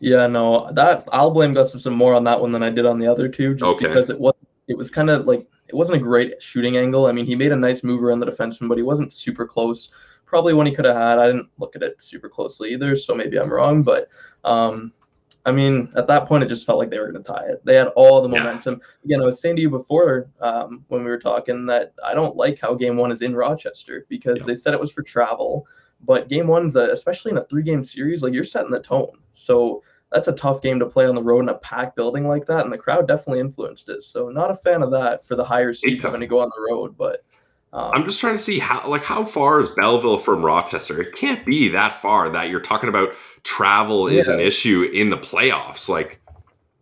Yeah, 0.00 0.26
no, 0.26 0.68
that 0.72 1.08
I'll 1.12 1.30
blame 1.30 1.54
Gustavsson 1.54 1.94
more 1.94 2.14
on 2.14 2.24
that 2.24 2.40
one 2.40 2.50
than 2.50 2.64
I 2.64 2.70
did 2.70 2.86
on 2.86 2.98
the 2.98 3.06
other 3.06 3.28
two, 3.28 3.54
just 3.54 3.76
okay. 3.76 3.86
because 3.86 4.10
it 4.10 4.18
was 4.18 4.34
it 4.66 4.76
was 4.76 4.90
kind 4.90 5.08
of 5.08 5.26
like 5.26 5.46
it 5.68 5.76
wasn't 5.76 5.96
a 5.96 6.02
great 6.02 6.42
shooting 6.42 6.76
angle. 6.76 7.06
I 7.06 7.12
mean, 7.12 7.24
he 7.24 7.36
made 7.36 7.52
a 7.52 7.56
nice 7.56 7.84
move 7.84 8.02
around 8.02 8.18
the 8.18 8.26
defenseman, 8.26 8.68
but 8.68 8.78
he 8.78 8.82
wasn't 8.82 9.12
super 9.12 9.46
close. 9.46 9.90
Probably 10.26 10.54
one 10.54 10.66
he 10.66 10.74
could 10.74 10.86
have 10.86 10.96
had. 10.96 11.18
I 11.20 11.28
didn't 11.28 11.48
look 11.58 11.76
at 11.76 11.84
it 11.84 12.02
super 12.02 12.28
closely 12.28 12.72
either, 12.72 12.96
so 12.96 13.14
maybe 13.14 13.38
I'm 13.38 13.48
wrong. 13.48 13.82
But 13.82 14.08
um, 14.42 14.92
I 15.44 15.50
mean, 15.50 15.90
at 15.96 16.06
that 16.06 16.26
point, 16.26 16.44
it 16.44 16.48
just 16.48 16.64
felt 16.64 16.78
like 16.78 16.90
they 16.90 17.00
were 17.00 17.10
going 17.10 17.22
to 17.22 17.32
tie 17.32 17.46
it. 17.46 17.64
They 17.64 17.74
had 17.74 17.88
all 17.88 18.22
the 18.22 18.28
momentum. 18.28 18.80
Yeah. 18.80 19.16
Again, 19.16 19.22
I 19.22 19.26
was 19.26 19.40
saying 19.40 19.56
to 19.56 19.62
you 19.62 19.70
before 19.70 20.30
um, 20.40 20.84
when 20.88 21.02
we 21.02 21.10
were 21.10 21.18
talking 21.18 21.66
that 21.66 21.94
I 22.04 22.14
don't 22.14 22.36
like 22.36 22.60
how 22.60 22.74
game 22.74 22.96
one 22.96 23.10
is 23.10 23.22
in 23.22 23.34
Rochester 23.34 24.06
because 24.08 24.40
yeah. 24.40 24.46
they 24.46 24.54
said 24.54 24.72
it 24.72 24.80
was 24.80 24.92
for 24.92 25.02
travel. 25.02 25.66
But 26.04 26.28
game 26.28 26.46
one's, 26.46 26.76
a, 26.76 26.90
especially 26.90 27.32
in 27.32 27.38
a 27.38 27.44
three 27.44 27.62
game 27.62 27.82
series, 27.82 28.22
like 28.22 28.32
you're 28.32 28.44
setting 28.44 28.70
the 28.70 28.80
tone. 28.80 29.18
So 29.32 29.82
that's 30.12 30.28
a 30.28 30.32
tough 30.32 30.62
game 30.62 30.78
to 30.78 30.86
play 30.86 31.06
on 31.06 31.14
the 31.14 31.22
road 31.22 31.40
in 31.40 31.48
a 31.48 31.54
packed 31.54 31.96
building 31.96 32.28
like 32.28 32.46
that, 32.46 32.64
and 32.64 32.72
the 32.72 32.78
crowd 32.78 33.08
definitely 33.08 33.40
influenced 33.40 33.88
it. 33.88 34.04
So 34.04 34.28
not 34.28 34.50
a 34.50 34.54
fan 34.54 34.82
of 34.82 34.90
that 34.92 35.24
for 35.24 35.34
the 35.34 35.44
higher 35.44 35.72
seats 35.72 36.04
having 36.04 36.20
to 36.20 36.26
go 36.26 36.40
on 36.40 36.50
the 36.54 36.66
road, 36.70 36.96
but. 36.96 37.24
Um, 37.72 37.90
I'm 37.94 38.04
just 38.04 38.20
trying 38.20 38.34
to 38.34 38.42
see 38.42 38.58
how, 38.58 38.86
like, 38.86 39.02
how 39.02 39.24
far 39.24 39.60
is 39.60 39.70
Belleville 39.70 40.18
from 40.18 40.44
Rochester? 40.44 41.00
It 41.00 41.14
can't 41.14 41.44
be 41.46 41.68
that 41.68 41.94
far. 41.94 42.28
That 42.28 42.50
you're 42.50 42.60
talking 42.60 42.88
about 42.88 43.14
travel 43.44 44.08
is 44.08 44.28
yeah. 44.28 44.34
an 44.34 44.40
issue 44.40 44.82
in 44.92 45.10
the 45.10 45.16
playoffs. 45.16 45.88
Like, 45.88 46.20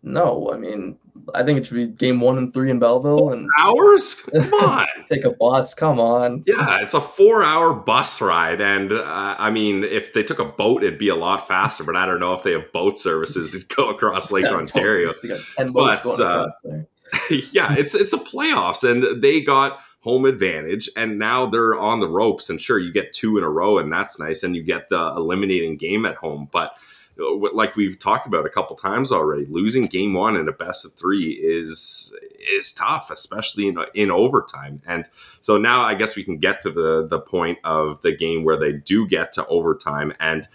no, 0.03 0.51
I 0.53 0.57
mean 0.57 0.97
I 1.33 1.43
think 1.43 1.59
it 1.59 1.65
should 1.65 1.75
be 1.75 1.87
game 1.87 2.19
one 2.19 2.37
and 2.37 2.53
three 2.53 2.69
in 2.69 2.79
Belleville. 2.79 3.31
And 3.31 3.49
hours? 3.59 4.15
Come 4.31 4.53
on, 4.53 4.87
take 5.05 5.23
a 5.23 5.31
bus. 5.31 5.73
Come 5.73 5.99
on. 5.99 6.43
Yeah, 6.47 6.81
it's 6.81 6.93
a 6.93 7.01
four-hour 7.01 7.73
bus 7.73 8.21
ride, 8.21 8.61
and 8.61 8.91
uh, 8.91 9.35
I 9.37 9.51
mean, 9.51 9.83
if 9.83 10.13
they 10.13 10.23
took 10.23 10.39
a 10.39 10.45
boat, 10.45 10.83
it'd 10.83 10.99
be 10.99 11.09
a 11.09 11.15
lot 11.15 11.47
faster. 11.47 11.83
But 11.83 11.95
I 11.95 12.05
don't 12.05 12.19
know 12.19 12.33
if 12.33 12.43
they 12.43 12.51
have 12.53 12.71
boat 12.71 12.97
services 12.97 13.51
to 13.51 13.75
go 13.75 13.89
across 13.89 14.31
Lake 14.31 14.45
yeah, 14.45 14.51
Ontario. 14.51 15.11
Totally. 15.11 15.71
But 15.73 16.19
uh, 16.19 16.49
yeah, 17.51 17.75
it's 17.75 17.93
it's 17.93 18.11
the 18.11 18.17
playoffs, 18.17 18.89
and 18.89 19.21
they 19.21 19.41
got 19.41 19.81
home 20.01 20.25
advantage, 20.25 20.89
and 20.95 21.17
now 21.17 21.45
they're 21.45 21.75
on 21.75 21.99
the 21.99 22.07
ropes. 22.07 22.49
And 22.49 22.59
sure, 22.59 22.79
you 22.79 22.91
get 22.91 23.13
two 23.13 23.37
in 23.37 23.43
a 23.43 23.49
row, 23.49 23.77
and 23.77 23.91
that's 23.91 24.19
nice, 24.19 24.43
and 24.43 24.55
you 24.55 24.63
get 24.63 24.89
the 24.89 25.13
eliminating 25.15 25.77
game 25.77 26.05
at 26.05 26.15
home, 26.15 26.49
but 26.51 26.77
like 27.17 27.75
we've 27.75 27.99
talked 27.99 28.25
about 28.25 28.45
a 28.45 28.49
couple 28.49 28.75
times 28.75 29.11
already, 29.11 29.45
losing 29.45 29.85
game 29.85 30.13
one 30.13 30.35
in 30.35 30.47
a 30.47 30.51
best 30.51 30.85
of 30.85 30.93
three 30.93 31.31
is 31.31 32.17
is 32.55 32.73
tough, 32.73 33.11
especially 33.11 33.67
in 33.67 33.77
in 33.93 34.09
overtime. 34.09 34.81
And 34.85 35.05
so 35.41 35.57
now 35.57 35.81
I 35.81 35.93
guess 35.93 36.15
we 36.15 36.23
can 36.23 36.37
get 36.37 36.61
to 36.61 36.71
the 36.71 37.05
the 37.07 37.19
point 37.19 37.59
of 37.63 38.01
the 38.01 38.15
game 38.15 38.43
where 38.43 38.57
they 38.57 38.73
do 38.73 39.07
get 39.07 39.33
to 39.33 39.45
overtime 39.47 40.13
and 40.19 40.47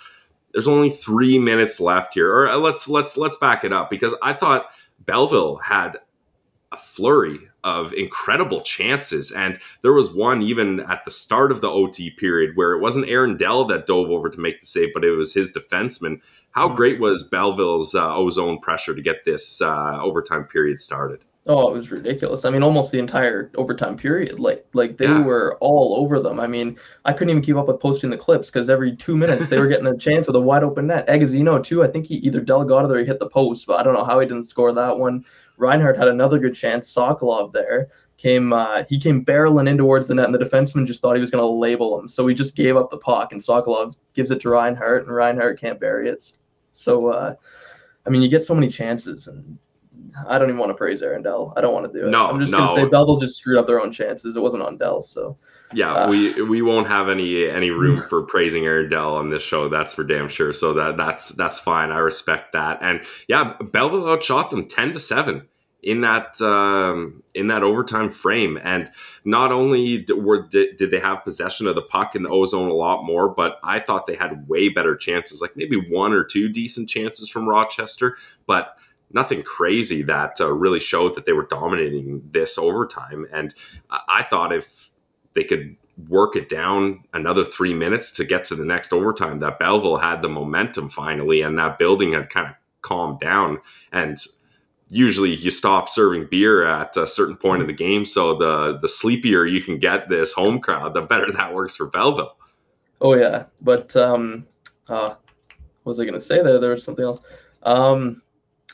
there's 0.53 0.69
only 0.69 0.89
three 0.89 1.39
minutes 1.39 1.81
left 1.81 2.15
here. 2.15 2.33
Or 2.33 2.49
uh, 2.49 2.57
let's 2.57 2.89
let's 2.89 3.19
let's 3.19 3.37
back 3.37 3.63
it 3.63 3.75
up 3.75 3.91
because 3.91 4.15
I 4.23 4.33
thought 4.33 4.71
Belleville 5.05 5.57
had 5.57 5.99
a 6.73 6.79
flurry 6.79 7.51
of 7.67 7.93
incredible 7.93 8.63
chances. 8.63 9.31
And 9.31 9.59
there 9.83 9.93
was 9.93 10.15
one 10.15 10.41
even 10.41 10.81
at 10.81 11.05
the 11.05 11.11
start 11.11 11.53
of 11.53 11.61
the 11.61 11.69
OT 11.69 12.11
period 12.11 12.53
where 12.55 12.73
it 12.73 12.81
wasn't 12.81 13.09
Aaron 13.09 13.37
Dell 13.37 13.65
that 13.67 13.87
dove 13.87 14.09
over 14.09 14.31
to 14.31 14.41
make 14.41 14.61
the 14.61 14.67
save, 14.67 14.95
but 14.95 15.05
it 15.05 15.11
was 15.11 15.35
his 15.35 15.53
defenseman 15.53 16.21
how 16.57 16.71
great 16.71 16.99
was 16.99 17.23
Belleville's 17.23 17.95
uh, 17.95 18.17
ozone 18.17 18.59
pressure 18.59 18.95
to 18.95 19.03
get 19.03 19.27
this 19.27 19.61
uh, 19.61 20.01
overtime 20.01 20.45
period 20.45 20.81
started? 20.81 21.21
Oh, 21.49 21.69
it 21.71 21.75
was 21.75 21.93
ridiculous. 21.93 22.45
I 22.45 22.51
mean, 22.51 22.65
almost 22.65 22.91
the 22.91 22.99
entire 22.99 23.53
overtime 23.55 23.97
period. 23.97 24.41
Like, 24.41 24.67
like 24.73 24.97
they 24.97 25.05
yeah. 25.05 25.23
were 25.23 25.57
all 25.61 25.97
over 25.97 26.19
them. 26.19 26.41
I 26.41 26.49
mean, 26.49 26.77
I 27.05 27.13
couldn't 27.13 27.31
even 27.31 27.43
keep 27.43 27.55
up 27.55 27.69
with 27.69 27.79
posting 27.79 28.11
the 28.11 28.17
clips 28.17 28.51
because 28.51 28.69
every 28.69 28.97
two 28.97 29.17
minutes 29.23 29.49
they 29.49 29.61
were 29.61 29.69
getting 29.69 29.87
a 29.87 29.97
chance 29.97 30.27
with 30.27 30.35
a 30.35 30.41
wide 30.41 30.65
open 30.65 30.89
net. 30.89 31.07
Egosino 31.07 31.63
too. 31.63 31.85
I 31.85 31.87
think 31.89 32.07
he 32.07 32.17
either 32.17 32.41
delegated 32.41 32.91
or 32.91 32.99
he 32.99 33.05
hit 33.05 33.21
the 33.21 33.29
post, 33.29 33.67
but 33.67 33.79
I 33.79 33.85
don't 33.85 33.95
know 33.95 34.05
how 34.05 34.19
he 34.19 34.27
didn't 34.27 34.45
score 34.45 34.73
that 34.73 34.99
one. 34.99 35.25
Reinhardt 35.57 35.97
had 35.97 36.09
another 36.09 36.41
good 36.41 36.55
chance. 36.55 36.93
Sokolov 36.93 37.53
there 37.53 37.89
came. 38.17 38.53
Uh, 38.53 38.83
he 38.89 38.99
came 38.99 39.25
barreling 39.25 39.69
in 39.69 39.79
towards 39.79 40.09
the 40.09 40.15
net, 40.15 40.27
and 40.27 40.35
the 40.35 40.39
defenseman 40.39 40.87
just 40.87 41.01
thought 41.01 41.15
he 41.15 41.21
was 41.21 41.31
going 41.31 41.43
to 41.43 41.47
label 41.47 41.99
him, 41.99 42.09
so 42.09 42.27
he 42.27 42.35
just 42.35 42.57
gave 42.57 42.77
up 42.77 42.91
the 42.91 42.99
puck, 42.99 43.33
and 43.33 43.41
Sokolov 43.41 43.97
gives 44.15 44.31
it 44.31 44.41
to 44.41 44.51
Reinhardt, 44.51 45.07
and 45.07 45.15
Reinhardt 45.15 45.61
can't 45.61 45.81
bury 45.81 46.09
it. 46.09 46.33
So, 46.73 47.09
uh, 47.09 47.35
I 48.07 48.11
mean, 48.11 48.23
you 48.23 48.29
get 48.29 48.45
so 48.45 48.55
many 48.55 48.69
chances, 48.69 49.29
and 49.29 49.59
I 50.27 50.39
don't 50.39 50.49
even 50.49 50.59
want 50.59 50.71
to 50.71 50.75
praise 50.75 51.03
Aaron 51.03 51.23
Dell. 51.23 51.53
I 51.57 51.61
don't 51.61 51.75
want 51.75 51.93
to 51.93 51.99
do 51.99 52.07
it. 52.07 52.11
No, 52.11 52.27
I'm 52.29 52.41
just 52.41 52.53
no. 52.53 52.59
gonna 52.59 52.75
say 52.75 52.85
Belleville 52.89 53.19
just 53.19 53.37
screwed 53.37 53.59
up 53.59 53.67
their 53.67 53.81
own 53.81 53.93
chances. 53.93 54.37
It 54.37 54.41
wasn't 54.41 54.63
on 54.63 54.79
Dell, 54.79 55.01
so 55.01 55.37
yeah, 55.73 55.93
uh, 55.93 56.11
we 56.11 56.41
we 56.43 56.63
won't 56.63 56.87
have 56.87 57.09
any 57.09 57.49
any 57.49 57.71
room 57.71 58.01
for 58.09 58.23
praising 58.23 58.65
Aaron 58.65 58.89
Dell 58.89 59.15
on 59.15 59.31
this 59.31 59.43
show. 59.43 59.69
That's 59.69 59.95
for 59.95 60.05
damn 60.05 60.29
sure. 60.29 60.53
So 60.53 60.73
that 60.75 60.97
that's 60.97 61.31
that's 61.31 61.59
fine. 61.59 61.91
I 61.91 61.99
respect 61.99 62.53
that. 62.55 62.79
And 62.81 63.03
yeah, 63.29 63.55
Belleville 63.61 64.09
outshot 64.09 64.51
them 64.51 64.67
ten 64.67 64.93
to 64.93 65.01
seven 65.01 65.49
in 65.87 66.01
that 66.01 66.41
um, 66.41 67.23
in 67.35 67.47
that 67.47 67.63
overtime 67.63 68.11
frame. 68.11 68.59
And 68.63 68.91
not 69.25 69.53
only 69.53 70.05
were 70.15 70.47
did, 70.49 70.77
did 70.77 70.91
they 70.91 70.99
have 70.99 71.25
possession 71.25 71.69
of 71.69 71.77
the 71.77 71.83
puck 71.83 72.17
in 72.17 72.23
the 72.23 72.29
ozone 72.29 72.69
a 72.69 72.75
lot 72.75 73.05
more, 73.05 73.29
but 73.29 73.59
I 73.63 73.79
thought 73.79 74.07
they 74.07 74.17
had 74.17 74.49
way 74.49 74.69
better 74.69 74.97
chances, 74.97 75.41
like 75.41 75.57
maybe 75.57 75.77
one 75.77 76.13
or 76.13 76.25
two 76.25 76.49
decent 76.49 76.89
chances 76.89 77.29
from 77.29 77.49
Rochester, 77.49 78.17
but 78.47 78.77
nothing 79.17 79.43
crazy 79.43 80.03
that 80.03 80.41
uh, 80.41 80.53
really 80.53 80.79
showed 80.79 81.17
that 81.17 81.25
they 81.25 81.33
were 81.33 81.47
dominating 81.47 82.23
this 82.31 82.57
overtime. 82.57 83.27
And 83.33 83.53
I, 83.91 84.23
thought 84.23 84.53
if 84.53 84.91
they 85.33 85.43
could 85.43 85.75
work 86.09 86.37
it 86.37 86.49
down 86.49 87.01
another 87.13 87.45
three 87.45 87.75
minutes 87.75 88.13
to 88.13 88.25
get 88.25 88.45
to 88.45 88.55
the 88.55 88.65
next 88.65 88.93
overtime, 88.93 89.41
that 89.41 89.59
Belleville 89.59 89.97
had 89.97 90.23
the 90.23 90.29
momentum 90.29 90.89
finally, 90.89 91.43
and 91.43 91.59
that 91.59 91.79
building 91.79 92.13
had 92.13 92.31
kind 92.31 92.47
of 92.47 92.55
calmed 92.83 93.19
down 93.19 93.59
and 93.91 94.17
usually 94.89 95.35
you 95.35 95.51
stop 95.51 95.89
serving 95.89 96.27
beer 96.31 96.65
at 96.65 96.97
a 96.97 97.07
certain 97.07 97.37
point 97.37 97.61
in 97.61 97.67
the 97.67 97.73
game. 97.73 98.05
So 98.05 98.37
the 98.37 98.79
the 98.79 98.89
sleepier 98.89 99.45
you 99.45 99.61
can 99.61 99.79
get 99.79 100.09
this 100.09 100.33
home 100.33 100.61
crowd, 100.61 100.95
the 100.95 101.03
better 101.03 101.31
that 101.33 101.55
works 101.55 101.77
for 101.77 101.87
Belleville. 101.87 102.37
Oh 103.01 103.15
yeah, 103.15 103.45
but 103.61 103.95
um, 103.97 104.47
uh, 104.89 105.15
what 105.83 105.91
was 105.91 106.01
I 106.01 106.05
gonna 106.05 106.21
say 106.21 106.43
there? 106.43 106.59
There 106.59 106.71
was 106.71 106.85
something 106.85 107.05
else. 107.05 107.21
Um, 107.63 108.23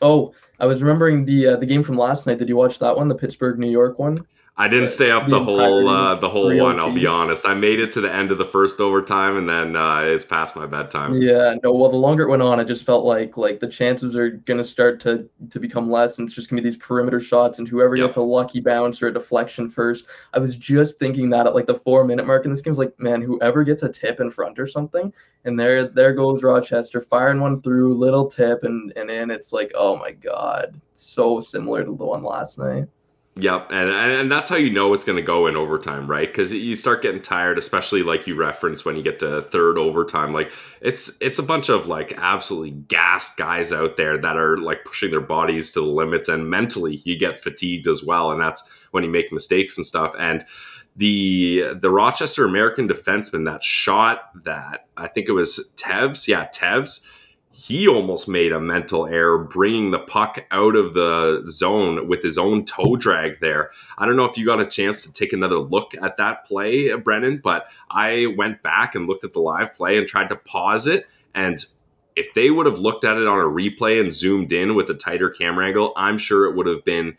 oh, 0.02 0.35
I 0.61 0.66
was 0.66 0.82
remembering 0.82 1.25
the 1.25 1.49
uh, 1.49 1.56
the 1.56 1.66
game 1.66 1.82
from 1.82 1.97
last 1.97 2.26
night. 2.26 2.38
Did 2.38 2.49
you 2.49 2.56
watch 2.56 2.78
that 2.80 2.97
one, 2.97 3.09
the 3.09 3.14
Pittsburgh 3.14 3.59
New 3.59 3.71
York 3.71 3.99
one? 3.99 4.18
I 4.54 4.68
didn't 4.68 4.88
stay 4.88 5.11
up 5.11 5.28
the, 5.28 5.38
the 5.38 5.44
whole 5.44 5.88
uh, 5.88 6.14
the 6.16 6.28
whole 6.28 6.54
one. 6.54 6.78
I'll 6.78 6.92
be 6.92 7.06
honest. 7.06 7.47
I 7.47 7.54
made 7.54 7.80
it 7.80 7.90
to 7.92 8.02
the 8.02 8.12
end 8.12 8.30
of 8.30 8.37
the 8.37 8.44
first 8.44 8.80
overtime, 8.80 9.38
and 9.38 9.49
then 9.49 9.76
uh, 9.76 10.00
it's 10.00 10.26
past 10.26 10.54
my 10.56 10.66
bedtime. 10.66 11.14
Yeah, 11.14 11.56
no. 11.62 11.73
Well, 11.73 11.90
the 11.90 11.97
longer 11.97 12.25
it 12.25 12.28
went 12.28 12.42
on, 12.42 12.61
it 12.61 12.66
just 12.66 12.85
felt 12.85 13.06
like 13.06 13.38
like 13.38 13.61
the 13.61 13.66
chances 13.66 14.14
are 14.14 14.28
gonna 14.28 14.62
start 14.62 15.00
to 15.00 15.26
to 15.49 15.59
become 15.59 15.90
less, 15.90 16.18
and 16.18 16.26
it's 16.26 16.35
just 16.35 16.50
gonna 16.50 16.61
be 16.61 16.68
these 16.68 16.76
perimeter 16.76 17.18
shots, 17.18 17.61
and 17.61 17.66
whoever 17.66 17.97
yep. 17.97 18.09
gets 18.09 18.18
a 18.18 18.21
lucky 18.21 18.61
bounce 18.61 19.02
or 19.02 19.09
a 19.09 19.12
deflection 19.12 19.71
first. 19.71 20.04
I 20.35 20.38
was 20.38 20.54
just 20.54 20.99
thinking 20.99 21.30
that 21.30 21.47
at 21.47 21.54
like 21.54 21.66
the 21.66 21.76
four 21.76 22.04
minute 22.04 22.26
mark 22.26 22.44
in 22.44 22.50
this 22.50 22.61
game, 22.61 22.73
was 22.73 22.78
like, 22.78 22.92
man, 23.00 23.23
whoever 23.23 23.64
gets 23.64 23.82
a 23.82 23.88
tip 23.88 24.21
in 24.21 24.30
front 24.30 24.59
or 24.59 24.66
something, 24.66 25.14
and 25.47 25.59
there 25.59 25.88
there 25.88 26.12
goes 26.12 26.42
Rochester 26.42 27.00
firing 27.00 27.40
one 27.40 27.62
through, 27.62 27.94
little 27.94 28.26
tip, 28.26 28.64
and 28.64 28.92
and 28.97 29.11
in. 29.11 29.30
It's 29.30 29.54
like, 29.54 29.73
oh 29.75 29.97
my 29.97 30.11
god, 30.11 30.78
so 30.92 31.40
similar 31.40 31.87
to 31.87 31.97
the 31.97 32.04
one 32.04 32.23
last 32.23 32.59
night. 32.59 32.87
Yep, 33.35 33.69
and 33.71 33.89
and 33.89 34.31
that's 34.31 34.51
how 34.51 34.57
you 34.57 34.69
know 34.69 34.93
it's 34.93 35.05
going 35.05 35.17
to 35.17 35.23
go 35.23 35.47
in 35.47 35.57
overtime, 35.57 36.07
right? 36.07 36.29
Because 36.29 36.53
you 36.53 36.75
start 36.75 37.01
getting 37.01 37.23
tired, 37.23 37.57
especially 37.57 38.03
like 38.03 38.27
you 38.27 38.35
reference 38.35 38.85
when 38.85 38.95
you 38.95 39.03
get 39.03 39.21
to 39.21 39.41
third 39.41 39.79
overtime. 39.79 40.35
Like 40.35 40.53
it's 40.83 41.17
it's 41.23 41.39
a 41.39 41.43
bunch 41.43 41.71
of 41.71 41.87
like 41.87 42.12
absolutely 42.19 42.73
gassed 42.73 43.39
guys 43.39 43.73
out 43.73 43.97
there 43.97 44.19
that 44.19 44.37
are 44.37 44.59
like 44.59 44.85
pushing 44.85 45.11
their 45.11 45.23
bodies 45.23 45.73
to 45.73 45.81
the 45.81 45.87
limits, 45.87 46.29
and 46.29 46.51
mentally 46.51 47.01
you 47.07 47.19
get 47.19 47.39
fatigued 47.39 47.87
as 47.87 48.05
well, 48.05 48.31
and 48.33 48.41
that's 48.41 48.87
when 48.91 49.03
you 49.03 49.09
make 49.09 49.33
mistakes 49.33 49.79
and 49.79 49.87
stuff. 49.87 50.12
And 50.19 50.45
the 50.97 51.73
the 51.81 51.91
Rochester 51.91 52.45
American 52.45 52.87
defenseman 52.87 53.47
that 53.47 53.65
shot 53.65 54.31
that 54.45 54.89
I 54.99 55.09
think 55.09 55.31
it 55.31 55.33
was 55.33 55.75
Tevs, 55.79 56.29
yeah, 56.29 56.49
Tevs 56.55 57.11
he 57.73 57.88
almost 57.88 58.29
made 58.29 58.52
a 58.52 58.61
mental 58.61 59.07
error 59.07 59.38
bringing 59.38 59.93
the 59.93 59.99
puck 59.99 60.45
out 60.50 60.76
of 60.76 60.93
the 60.93 61.43
zone 61.49 62.07
with 62.07 62.23
his 62.23 62.37
own 62.37 62.67
toe 62.67 62.97
drag 62.97 63.41
there. 63.41 63.71
I 63.97 64.05
don't 64.05 64.17
know 64.17 64.26
if 64.26 64.37
you 64.37 64.45
got 64.45 64.61
a 64.61 64.67
chance 64.67 65.02
to 65.05 65.12
take 65.12 65.33
another 65.33 65.57
look 65.57 65.95
at 66.02 66.19
that 66.19 66.45
play, 66.45 66.95
Brennan, 66.97 67.38
but 67.43 67.67
I 67.91 68.26
went 68.37 68.62
back 68.62 68.95
and 68.95 69.07
looked 69.07 69.25
at 69.25 69.33
the 69.33 69.41
live 69.41 69.75
play 69.75 69.97
and 69.97 70.07
tried 70.07 70.29
to 70.29 70.37
pause 70.37 70.87
it. 70.87 71.07
And 71.35 71.64
if 72.14 72.35
they 72.35 72.50
would 72.50 72.67
have 72.67 72.79
looked 72.79 73.05
at 73.05 73.17
it 73.17 73.26
on 73.26 73.38
a 73.38 73.50
replay 73.50 73.99
and 73.99 74.12
zoomed 74.12 74.52
in 74.52 74.75
with 74.75 74.91
a 74.91 74.95
tighter 74.95 75.31
camera 75.31 75.67
angle, 75.67 75.95
I'm 75.97 76.19
sure 76.19 76.45
it 76.45 76.55
would 76.55 76.67
have 76.67 76.85
been 76.85 77.17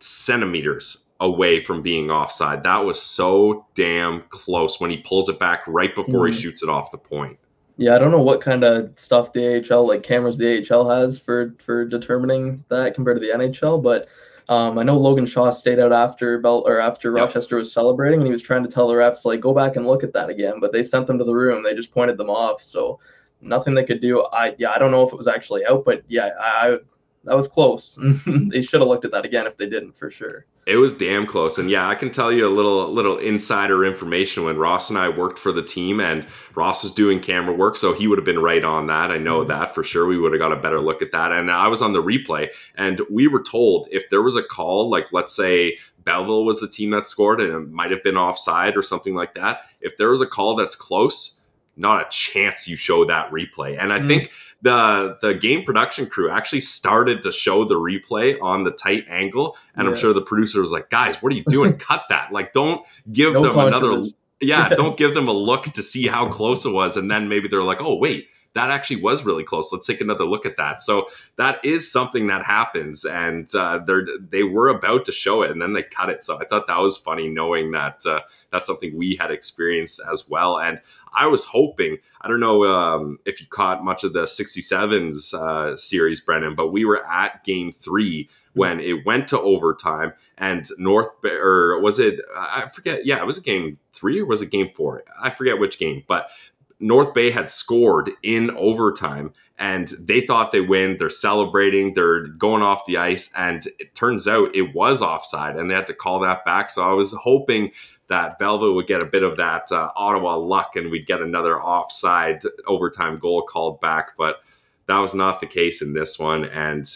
centimeters 0.00 1.14
away 1.18 1.62
from 1.62 1.80
being 1.80 2.10
offside. 2.10 2.62
That 2.62 2.84
was 2.84 3.00
so 3.00 3.66
damn 3.74 4.20
close 4.28 4.78
when 4.78 4.90
he 4.90 4.98
pulls 4.98 5.30
it 5.30 5.38
back 5.38 5.62
right 5.66 5.94
before 5.94 6.26
mm. 6.26 6.34
he 6.34 6.38
shoots 6.38 6.62
it 6.62 6.68
off 6.68 6.90
the 6.90 6.98
point. 6.98 7.38
Yeah, 7.78 7.94
I 7.94 7.98
don't 7.98 8.10
know 8.10 8.20
what 8.20 8.40
kind 8.40 8.64
of 8.64 8.90
stuff 8.98 9.32
the 9.32 9.64
AHL, 9.72 9.86
like 9.86 10.02
cameras 10.02 10.36
the 10.36 10.66
AHL 10.68 10.90
has 10.90 11.16
for 11.16 11.54
for 11.58 11.84
determining 11.84 12.64
that 12.68 12.94
compared 12.94 13.20
to 13.20 13.26
the 13.26 13.32
NHL, 13.32 13.80
but 13.80 14.08
um, 14.48 14.78
I 14.78 14.82
know 14.82 14.98
Logan 14.98 15.26
Shaw 15.26 15.50
stayed 15.50 15.78
out 15.78 15.92
after 15.92 16.38
Bell 16.38 16.64
or 16.66 16.80
after 16.80 17.10
yep. 17.10 17.26
Rochester 17.26 17.56
was 17.56 17.72
celebrating, 17.72 18.18
and 18.18 18.26
he 18.26 18.32
was 18.32 18.42
trying 18.42 18.64
to 18.64 18.68
tell 18.68 18.88
the 18.88 18.94
refs 18.94 19.24
like 19.24 19.40
go 19.40 19.54
back 19.54 19.76
and 19.76 19.86
look 19.86 20.02
at 20.02 20.12
that 20.14 20.28
again, 20.28 20.58
but 20.58 20.72
they 20.72 20.82
sent 20.82 21.06
them 21.06 21.18
to 21.18 21.24
the 21.24 21.34
room. 21.34 21.62
They 21.62 21.72
just 21.72 21.92
pointed 21.92 22.16
them 22.16 22.30
off, 22.30 22.62
so 22.64 22.98
nothing 23.40 23.74
they 23.74 23.84
could 23.84 24.00
do. 24.00 24.24
I 24.32 24.56
yeah, 24.58 24.72
I 24.72 24.78
don't 24.78 24.90
know 24.90 25.04
if 25.04 25.12
it 25.12 25.16
was 25.16 25.28
actually 25.28 25.64
out, 25.64 25.84
but 25.84 26.02
yeah, 26.08 26.30
I 26.40 26.78
that 27.24 27.36
was 27.36 27.46
close. 27.46 27.96
they 28.26 28.60
should 28.60 28.80
have 28.80 28.88
looked 28.88 29.04
at 29.04 29.12
that 29.12 29.24
again 29.24 29.46
if 29.46 29.56
they 29.56 29.66
didn't, 29.66 29.96
for 29.96 30.10
sure. 30.10 30.46
It 30.68 30.76
was 30.76 30.92
damn 30.92 31.24
close, 31.24 31.56
and 31.56 31.70
yeah, 31.70 31.88
I 31.88 31.94
can 31.94 32.10
tell 32.10 32.30
you 32.30 32.46
a 32.46 32.50
little 32.50 32.92
little 32.92 33.16
insider 33.16 33.86
information. 33.86 34.44
When 34.44 34.58
Ross 34.58 34.90
and 34.90 34.98
I 34.98 35.08
worked 35.08 35.38
for 35.38 35.50
the 35.50 35.62
team, 35.62 35.98
and 35.98 36.26
Ross 36.54 36.82
was 36.82 36.92
doing 36.92 37.20
camera 37.20 37.54
work, 37.54 37.78
so 37.78 37.94
he 37.94 38.06
would 38.06 38.18
have 38.18 38.26
been 38.26 38.38
right 38.38 38.62
on 38.62 38.86
that. 38.88 39.10
I 39.10 39.16
know 39.16 39.40
mm-hmm. 39.40 39.48
that 39.48 39.74
for 39.74 39.82
sure. 39.82 40.06
We 40.06 40.18
would 40.18 40.32
have 40.32 40.40
got 40.40 40.52
a 40.52 40.56
better 40.56 40.78
look 40.78 41.00
at 41.00 41.12
that. 41.12 41.32
And 41.32 41.50
I 41.50 41.68
was 41.68 41.80
on 41.80 41.94
the 41.94 42.02
replay, 42.02 42.50
and 42.74 43.00
we 43.10 43.28
were 43.28 43.42
told 43.42 43.88
if 43.90 44.10
there 44.10 44.20
was 44.20 44.36
a 44.36 44.42
call, 44.42 44.90
like 44.90 45.10
let's 45.10 45.34
say 45.34 45.78
Belleville 46.04 46.44
was 46.44 46.60
the 46.60 46.68
team 46.68 46.90
that 46.90 47.06
scored, 47.06 47.40
and 47.40 47.50
it 47.50 47.72
might 47.72 47.90
have 47.90 48.02
been 48.02 48.18
offside 48.18 48.76
or 48.76 48.82
something 48.82 49.14
like 49.14 49.32
that. 49.36 49.62
If 49.80 49.96
there 49.96 50.10
was 50.10 50.20
a 50.20 50.26
call 50.26 50.54
that's 50.54 50.76
close, 50.76 51.40
not 51.78 52.02
a 52.02 52.10
chance 52.10 52.68
you 52.68 52.76
show 52.76 53.06
that 53.06 53.30
replay. 53.30 53.78
And 53.78 53.90
I 53.90 53.98
mm-hmm. 53.98 54.08
think 54.08 54.30
the 54.62 55.16
the 55.22 55.34
game 55.34 55.64
production 55.64 56.06
crew 56.06 56.30
actually 56.30 56.60
started 56.60 57.22
to 57.22 57.32
show 57.32 57.64
the 57.64 57.76
replay 57.76 58.36
on 58.42 58.64
the 58.64 58.70
tight 58.70 59.04
angle, 59.08 59.56
and 59.74 59.86
yeah. 59.86 59.92
I'm 59.92 59.96
sure 59.96 60.12
the 60.12 60.22
producer 60.22 60.60
was 60.60 60.72
like, 60.72 60.90
"Guys, 60.90 61.22
what 61.22 61.32
are 61.32 61.36
you 61.36 61.44
doing? 61.48 61.76
Cut 61.78 62.04
that! 62.08 62.32
Like, 62.32 62.52
don't 62.52 62.84
give 63.12 63.34
no 63.34 63.42
them 63.42 63.58
another." 63.58 64.04
Yeah, 64.40 64.68
don't 64.76 64.96
give 64.96 65.14
them 65.14 65.28
a 65.28 65.32
look 65.32 65.64
to 65.64 65.82
see 65.82 66.06
how 66.06 66.28
close 66.28 66.64
it 66.64 66.72
was, 66.72 66.96
and 66.96 67.10
then 67.10 67.28
maybe 67.28 67.48
they're 67.48 67.62
like, 67.62 67.80
"Oh, 67.80 67.96
wait." 67.96 68.28
That 68.58 68.70
actually 68.70 69.00
was 69.00 69.24
really 69.24 69.44
close. 69.44 69.72
Let's 69.72 69.86
take 69.86 70.00
another 70.00 70.24
look 70.24 70.44
at 70.44 70.56
that. 70.56 70.80
So 70.80 71.08
that 71.36 71.64
is 71.64 71.90
something 71.90 72.26
that 72.26 72.44
happens, 72.44 73.04
and 73.04 73.48
uh, 73.54 73.78
they 73.78 73.94
they 74.18 74.42
were 74.42 74.68
about 74.68 75.04
to 75.06 75.12
show 75.12 75.42
it, 75.42 75.52
and 75.52 75.62
then 75.62 75.74
they 75.74 75.84
cut 75.84 76.10
it. 76.10 76.24
So 76.24 76.40
I 76.40 76.44
thought 76.44 76.66
that 76.66 76.78
was 76.78 76.96
funny, 76.96 77.28
knowing 77.28 77.70
that 77.70 78.04
uh, 78.04 78.20
that's 78.50 78.66
something 78.66 78.98
we 78.98 79.14
had 79.14 79.30
experienced 79.30 80.02
as 80.12 80.28
well. 80.28 80.58
And 80.58 80.80
I 81.14 81.28
was 81.28 81.44
hoping, 81.44 81.98
I 82.20 82.26
don't 82.26 82.40
know 82.40 82.64
um, 82.64 83.18
if 83.24 83.40
you 83.40 83.46
caught 83.46 83.84
much 83.84 84.02
of 84.02 84.12
the 84.12 84.24
67s 84.24 85.34
uh, 85.34 85.76
series, 85.76 86.20
Brennan, 86.20 86.56
but 86.56 86.72
we 86.72 86.84
were 86.84 87.06
at 87.06 87.44
game 87.44 87.70
three 87.70 88.28
when 88.54 88.80
it 88.80 89.06
went 89.06 89.28
to 89.28 89.40
overtime 89.40 90.12
and 90.36 90.66
North 90.78 91.10
or 91.24 91.80
was 91.80 92.00
it 92.00 92.18
I 92.36 92.66
forget 92.66 93.06
yeah 93.06 93.18
it 93.18 93.26
was 93.26 93.38
a 93.38 93.42
game 93.42 93.78
3 93.92 94.20
or 94.20 94.26
was 94.26 94.42
it 94.42 94.50
game 94.50 94.70
4 94.74 95.04
I 95.22 95.30
forget 95.30 95.60
which 95.60 95.78
game 95.78 96.02
but 96.08 96.30
North 96.80 97.12
Bay 97.14 97.30
had 97.30 97.48
scored 97.48 98.10
in 98.22 98.50
overtime 98.52 99.32
and 99.58 99.88
they 100.00 100.20
thought 100.20 100.52
they 100.52 100.60
win. 100.60 100.96
They're 100.98 101.10
celebrating, 101.10 101.94
they're 101.94 102.26
going 102.26 102.62
off 102.62 102.86
the 102.86 102.96
ice, 102.96 103.32
and 103.36 103.66
it 103.80 103.94
turns 103.94 104.28
out 104.28 104.54
it 104.54 104.74
was 104.74 105.02
offside 105.02 105.56
and 105.56 105.68
they 105.68 105.74
had 105.74 105.88
to 105.88 105.94
call 105.94 106.20
that 106.20 106.44
back. 106.44 106.70
So 106.70 106.88
I 106.88 106.92
was 106.92 107.12
hoping 107.12 107.72
that 108.06 108.38
Belleville 108.38 108.74
would 108.74 108.86
get 108.86 109.02
a 109.02 109.06
bit 109.06 109.22
of 109.22 109.36
that 109.36 109.70
uh, 109.72 109.90
Ottawa 109.96 110.36
luck 110.36 110.76
and 110.76 110.90
we'd 110.90 111.06
get 111.06 111.20
another 111.20 111.60
offside 111.60 112.42
overtime 112.66 113.18
goal 113.18 113.42
called 113.42 113.80
back. 113.80 114.16
But 114.16 114.40
that 114.86 114.98
was 114.98 115.14
not 115.14 115.40
the 115.40 115.46
case 115.46 115.82
in 115.82 115.92
this 115.92 116.18
one. 116.18 116.44
And 116.44 116.86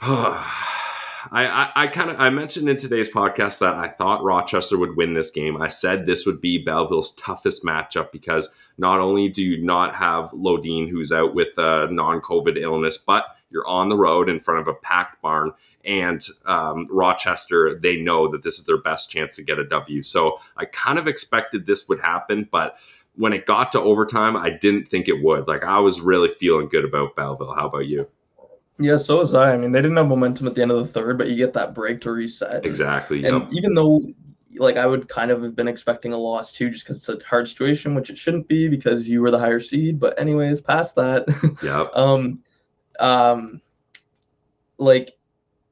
I, 1.30 1.46
I, 1.46 1.70
I 1.74 1.86
kind 1.88 2.10
of 2.10 2.20
I 2.20 2.30
mentioned 2.30 2.68
in 2.68 2.76
today's 2.76 3.12
podcast 3.12 3.58
that 3.60 3.74
I 3.74 3.88
thought 3.88 4.22
Rochester 4.22 4.78
would 4.78 4.96
win 4.96 5.14
this 5.14 5.30
game. 5.30 5.60
I 5.60 5.68
said 5.68 6.06
this 6.06 6.26
would 6.26 6.40
be 6.40 6.58
Belleville's 6.58 7.14
toughest 7.16 7.64
matchup 7.64 8.12
because 8.12 8.54
not 8.78 9.00
only 9.00 9.28
do 9.28 9.42
you 9.42 9.62
not 9.62 9.94
have 9.94 10.32
Lodin, 10.32 10.88
who's 10.88 11.12
out 11.12 11.34
with 11.34 11.56
a 11.58 11.88
non-COVID 11.90 12.56
illness, 12.60 12.98
but 12.98 13.24
you're 13.50 13.66
on 13.66 13.88
the 13.88 13.96
road 13.96 14.28
in 14.28 14.40
front 14.40 14.60
of 14.60 14.68
a 14.68 14.74
packed 14.74 15.20
barn, 15.22 15.52
and 15.84 16.20
um, 16.46 16.86
Rochester, 16.90 17.78
they 17.78 17.96
know 17.96 18.28
that 18.28 18.42
this 18.42 18.58
is 18.58 18.66
their 18.66 18.80
best 18.80 19.10
chance 19.10 19.36
to 19.36 19.42
get 19.42 19.58
a 19.58 19.66
W. 19.66 20.02
So 20.02 20.38
I 20.56 20.66
kind 20.66 20.98
of 20.98 21.06
expected 21.06 21.66
this 21.66 21.88
would 21.88 22.00
happen, 22.00 22.48
but 22.50 22.76
when 23.16 23.32
it 23.32 23.46
got 23.46 23.72
to 23.72 23.80
overtime, 23.80 24.36
I 24.36 24.50
didn't 24.50 24.88
think 24.88 25.08
it 25.08 25.22
would. 25.22 25.48
Like 25.48 25.64
I 25.64 25.80
was 25.80 26.00
really 26.00 26.28
feeling 26.28 26.68
good 26.68 26.84
about 26.84 27.16
Belleville. 27.16 27.54
How 27.54 27.66
about 27.66 27.86
you? 27.86 28.08
Yeah, 28.78 28.96
so 28.96 29.18
was 29.18 29.34
I. 29.34 29.54
I 29.54 29.56
mean, 29.56 29.72
they 29.72 29.82
didn't 29.82 29.96
have 29.96 30.06
momentum 30.06 30.46
at 30.46 30.54
the 30.54 30.62
end 30.62 30.70
of 30.70 30.78
the 30.78 30.86
third, 30.86 31.18
but 31.18 31.28
you 31.28 31.36
get 31.36 31.52
that 31.54 31.74
break 31.74 32.00
to 32.02 32.12
reset. 32.12 32.64
Exactly. 32.64 33.24
And 33.24 33.42
yep. 33.42 33.52
even 33.52 33.74
though, 33.74 34.02
like, 34.56 34.76
I 34.76 34.86
would 34.86 35.08
kind 35.08 35.32
of 35.32 35.42
have 35.42 35.56
been 35.56 35.66
expecting 35.66 36.12
a 36.12 36.16
loss 36.16 36.52
too, 36.52 36.70
just 36.70 36.84
because 36.84 36.98
it's 36.98 37.08
a 37.08 37.18
hard 37.26 37.48
situation, 37.48 37.94
which 37.94 38.08
it 38.08 38.16
shouldn't 38.16 38.46
be 38.46 38.68
because 38.68 39.08
you 39.08 39.20
were 39.20 39.32
the 39.32 39.38
higher 39.38 39.58
seed. 39.58 39.98
But 39.98 40.18
anyways, 40.18 40.60
past 40.60 40.94
that. 40.94 41.26
Yeah. 41.62 41.86
um, 41.92 42.40
um, 43.00 43.60
like, 44.78 45.18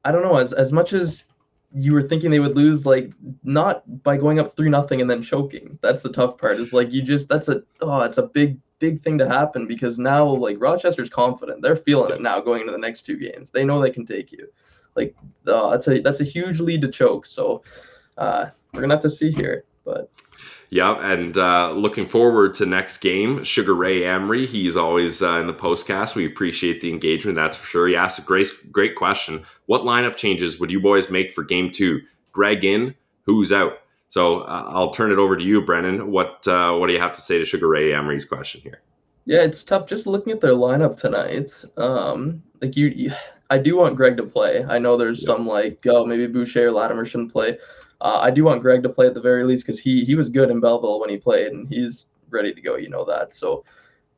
I 0.03 0.11
don't 0.11 0.23
know. 0.23 0.35
As 0.35 0.51
as 0.51 0.73
much 0.73 0.91
as 0.91 1.25
you 1.73 1.93
were 1.93 2.01
thinking 2.01 2.31
they 2.31 2.39
would 2.39 2.55
lose, 2.55 2.85
like 2.85 3.11
not 3.43 4.03
by 4.03 4.17
going 4.17 4.39
up 4.39 4.55
three 4.55 4.69
nothing 4.69 5.01
and 5.01 5.09
then 5.09 5.21
choking. 5.21 5.77
That's 5.81 6.01
the 6.01 6.11
tough 6.11 6.37
part. 6.37 6.59
Is 6.59 6.73
like 6.73 6.91
you 6.91 7.01
just 7.01 7.29
that's 7.29 7.49
a 7.49 7.63
oh, 7.81 8.01
it's 8.01 8.17
a 8.17 8.23
big 8.23 8.59
big 8.79 9.01
thing 9.01 9.17
to 9.17 9.27
happen 9.27 9.67
because 9.67 9.97
now 9.97 10.25
like 10.25 10.57
Rochester's 10.59 11.09
confident. 11.09 11.61
They're 11.61 11.75
feeling 11.75 12.13
it 12.13 12.21
now 12.21 12.39
going 12.39 12.61
into 12.61 12.71
the 12.71 12.77
next 12.77 13.03
two 13.03 13.17
games. 13.17 13.51
They 13.51 13.63
know 13.63 13.81
they 13.81 13.89
can 13.89 14.05
take 14.05 14.31
you. 14.31 14.47
Like 14.95 15.15
uh, 15.47 15.69
that's 15.71 15.87
a 15.87 15.99
that's 15.99 16.21
a 16.21 16.25
huge 16.25 16.59
lead 16.59 16.81
to 16.81 16.89
choke. 16.89 17.25
So 17.25 17.63
uh, 18.17 18.47
we're 18.73 18.81
gonna 18.81 18.93
have 18.93 19.03
to 19.03 19.09
see 19.09 19.31
here, 19.31 19.63
but. 19.83 20.09
Yeah, 20.69 20.95
and 20.99 21.37
uh, 21.37 21.71
looking 21.71 22.05
forward 22.05 22.53
to 22.55 22.65
next 22.65 22.97
game, 22.97 23.45
Sugar 23.45 23.73
Ray 23.73 24.05
Emery. 24.05 24.45
He's 24.45 24.75
always 24.75 25.23
uh, 25.23 25.39
in 25.39 25.47
the 25.47 25.53
postcast. 25.53 26.13
We 26.13 26.25
appreciate 26.25 26.81
the 26.81 26.89
engagement, 26.89 27.37
that's 27.37 27.55
for 27.55 27.65
sure. 27.65 27.87
He 27.87 27.95
asked 27.95 28.19
a 28.19 28.21
great, 28.21 28.47
great 28.69 28.95
question. 28.95 29.43
What 29.67 29.83
lineup 29.83 30.17
changes 30.17 30.59
would 30.59 30.69
you 30.69 30.81
boys 30.81 31.09
make 31.09 31.33
for 31.33 31.45
game 31.45 31.71
two? 31.71 32.01
Greig 32.33 32.65
in, 32.65 32.95
who's 33.23 33.53
out? 33.53 33.79
So 34.09 34.41
uh, 34.41 34.63
I'll 34.67 34.91
turn 34.91 35.11
it 35.11 35.17
over 35.17 35.35
to 35.35 35.43
you, 35.43 35.61
Brennan. 35.61 36.11
What 36.11 36.47
uh, 36.47 36.75
what 36.77 36.87
do 36.87 36.93
you 36.93 36.99
have 36.99 37.13
to 37.13 37.21
say 37.21 37.37
to 37.37 37.45
Sugar 37.45 37.67
Ray 37.67 37.93
Emery's 37.93 38.25
question 38.25 38.61
here? 38.61 38.81
Yeah, 39.25 39.41
it's 39.41 39.63
tough. 39.63 39.87
Just 39.87 40.07
looking 40.07 40.31
at 40.31 40.39
their 40.39 40.53
lineup 40.53 40.95
tonight, 40.95 41.51
um, 41.75 42.41
like 42.61 42.77
you, 42.77 43.11
I 43.49 43.57
do 43.57 43.75
want 43.75 43.97
Greig 43.97 44.15
to 44.17 44.23
play. 44.23 44.63
I 44.63 44.79
know 44.79 44.95
there's 44.95 45.25
some 45.25 45.45
like, 45.45 45.85
oh, 45.87 46.05
maybe 46.05 46.27
Boucher 46.27 46.67
or 46.67 46.71
Latimer 46.71 47.03
shouldn't 47.03 47.33
play. 47.33 47.57
Uh, 47.99 48.19
I 48.21 48.31
do 48.31 48.45
want 48.45 48.61
Greig 48.61 48.83
to 48.83 48.89
play 48.89 49.07
at 49.07 49.13
the 49.13 49.21
very 49.21 49.43
least 49.43 49.65
because 49.65 49.79
he 49.79 50.05
he 50.05 50.15
was 50.15 50.29
good 50.29 50.49
in 50.49 50.61
Belleville 50.61 50.99
when 50.99 51.09
he 51.09 51.17
played, 51.17 51.51
and 51.51 51.67
he's 51.67 52.07
ready 52.29 52.53
to 52.53 52.61
go. 52.61 52.77
You 52.77 52.89
know 52.89 53.03
that. 53.05 53.33
So, 53.33 53.65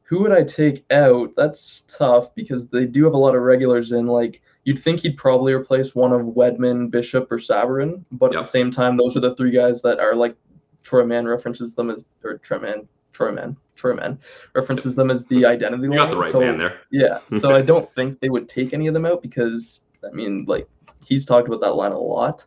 who 0.03 0.19
would 0.21 0.31
I 0.31 0.43
take 0.43 0.85
out? 0.91 1.35
That's 1.35 1.81
tough 1.87 2.33
because 2.35 2.67
they 2.67 2.85
do 2.85 3.03
have 3.05 3.13
a 3.13 3.17
lot 3.17 3.35
of 3.35 3.41
regulars 3.41 3.91
in. 3.91 4.05
Like 4.05 4.41
You'd 4.69 4.77
think 4.77 4.99
he'd 4.99 5.17
probably 5.17 5.51
replace 5.51 5.95
one 5.95 6.13
of 6.13 6.21
Wedman, 6.21 6.91
Bishop, 6.91 7.31
or 7.31 7.39
Sabourin, 7.39 8.05
but 8.11 8.33
yep. 8.33 8.41
at 8.41 8.43
the 8.43 8.49
same 8.49 8.69
time, 8.69 8.97
those 8.97 9.17
are 9.17 9.19
the 9.19 9.35
three 9.35 9.49
guys 9.49 9.81
that 9.81 9.99
are 9.99 10.13
like 10.13 10.35
Troy 10.83 11.03
Mann 11.03 11.27
references 11.27 11.73
them 11.73 11.89
as, 11.89 12.07
or 12.23 12.37
Troy 12.37 12.59
Mann, 12.59 12.87
Troy 13.11 13.31
Mann, 13.31 13.57
Troy 13.75 13.95
Mann 13.95 14.19
references 14.53 14.93
them 14.93 15.09
as 15.09 15.25
the 15.25 15.43
identity 15.43 15.85
you 15.85 15.89
line. 15.89 15.97
got 15.97 16.11
the 16.11 16.17
right 16.17 16.31
so, 16.31 16.41
man 16.41 16.59
there. 16.59 16.81
yeah, 16.91 17.17
so 17.39 17.55
I 17.55 17.63
don't 17.63 17.89
think 17.89 18.19
they 18.19 18.29
would 18.29 18.47
take 18.47 18.71
any 18.71 18.85
of 18.85 18.93
them 18.93 19.07
out 19.07 19.23
because 19.23 19.81
I 20.07 20.13
mean, 20.13 20.45
like 20.45 20.69
he's 21.03 21.25
talked 21.25 21.47
about 21.47 21.61
that 21.61 21.73
line 21.73 21.91
a 21.91 21.97
lot. 21.97 22.45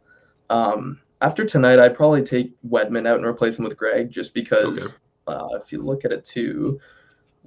Um, 0.49 1.01
after 1.23 1.45
tonight, 1.45 1.81
I'd 1.81 1.97
probably 1.97 2.23
take 2.23 2.55
Wedman 2.63 3.09
out 3.09 3.17
and 3.17 3.27
replace 3.27 3.59
him 3.59 3.65
with 3.65 3.77
Greig, 3.77 4.13
just 4.13 4.33
because 4.33 4.97
okay. 5.29 5.39
uh, 5.41 5.57
if 5.57 5.73
you 5.73 5.83
look 5.83 6.05
at 6.05 6.13
it 6.13 6.25
too, 6.25 6.79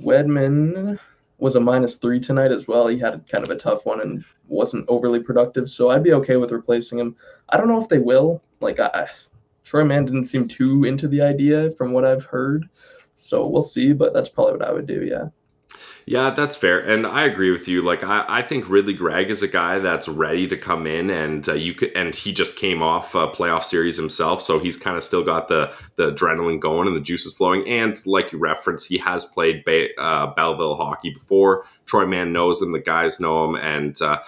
Wedman 0.01 0.99
was 1.38 1.56
a 1.56 1.60
minus 1.60 1.98
three 1.98 2.19
tonight 2.19 2.52
as 2.52 2.67
well. 2.67 2.88
He 2.88 2.98
had 2.98 3.28
kind 3.28 3.43
of 3.43 3.52
a 3.52 3.58
tough 3.58 3.86
one 3.86 4.02
and 4.02 4.24
wasn't 4.48 4.86
overly 4.88 5.19
productive, 5.19 5.69
so 5.69 5.89
I'd 5.89 6.04
be 6.04 6.13
okay 6.13 6.38
with 6.38 6.52
replacing 6.52 7.00
him. 7.00 7.15
I 7.50 7.58
don't 7.58 7.67
know 7.67 7.82
if 7.82 7.89
they 7.89 8.00
will. 8.00 8.41
Like, 8.62 8.80
I, 8.80 9.10
Troy 9.63 9.84
Mann 9.84 10.06
didn't 10.06 10.26
seem 10.26 10.48
too 10.48 10.86
into 10.86 11.08
the 11.08 11.21
idea 11.21 11.71
from 11.71 11.91
what 11.91 12.06
I've 12.06 12.26
heard, 12.26 12.69
so 13.15 13.48
we'll 13.48 13.62
see. 13.62 13.93
But 13.93 14.13
that's 14.13 14.30
probably 14.30 14.54
what 14.54 14.67
I 14.67 14.71
would 14.71 14.88
do. 14.88 15.04
Yeah. 15.04 15.28
Yeah, 16.08 16.30
that's 16.30 16.56
fair, 16.56 16.80
and 16.80 17.08
I 17.08 17.23
agree 17.23 17.49
with 17.49 17.67
you. 17.67 17.82
Like, 17.82 18.04
I, 18.04 18.23
I 18.28 18.41
think 18.43 18.69
Ridly 18.69 18.93
Greig 18.93 19.32
is 19.32 19.41
a 19.41 19.47
guy 19.47 19.80
that's 19.80 20.08
ready 20.08 20.47
to 20.47 20.56
come 20.56 20.86
in, 20.86 21.10
and 21.10 21.49
uh, 21.49 21.54
you 21.54 21.73
could, 21.73 21.93
and 21.95 22.15
he 22.15 22.32
just 22.32 22.60
came 22.60 22.84
off 22.84 23.15
a 23.15 23.28
playoff 23.28 23.63
series 23.63 23.97
himself, 23.97 24.43
so 24.43 24.60
he's 24.60 24.78
kind 24.78 24.97
of 24.97 25.04
still 25.04 25.23
got 25.23 25.47
the 25.47 25.73
the 25.95 26.12
adrenaline 26.12 26.60
going 26.60 26.88
and 26.88 26.95
the 26.95 27.01
juices 27.01 27.34
flowing. 27.34 27.67
And 27.67 27.97
like 28.06 28.32
you 28.32 28.38
referenced, 28.38 28.88
he 28.88 28.99
has 28.99 29.25
played 29.25 29.63
uh, 29.97 30.28
Belleville 30.36 30.75
hockey 30.75 31.10
before. 31.10 31.65
Troy 31.88 32.06
Mann 32.06 32.32
knows 32.32 32.62
him, 32.62 32.71
the 32.71 32.80
guys 32.80 33.19
know 33.19 33.45
him, 33.45 33.56
and. 33.56 33.99
Uh, 33.99 34.19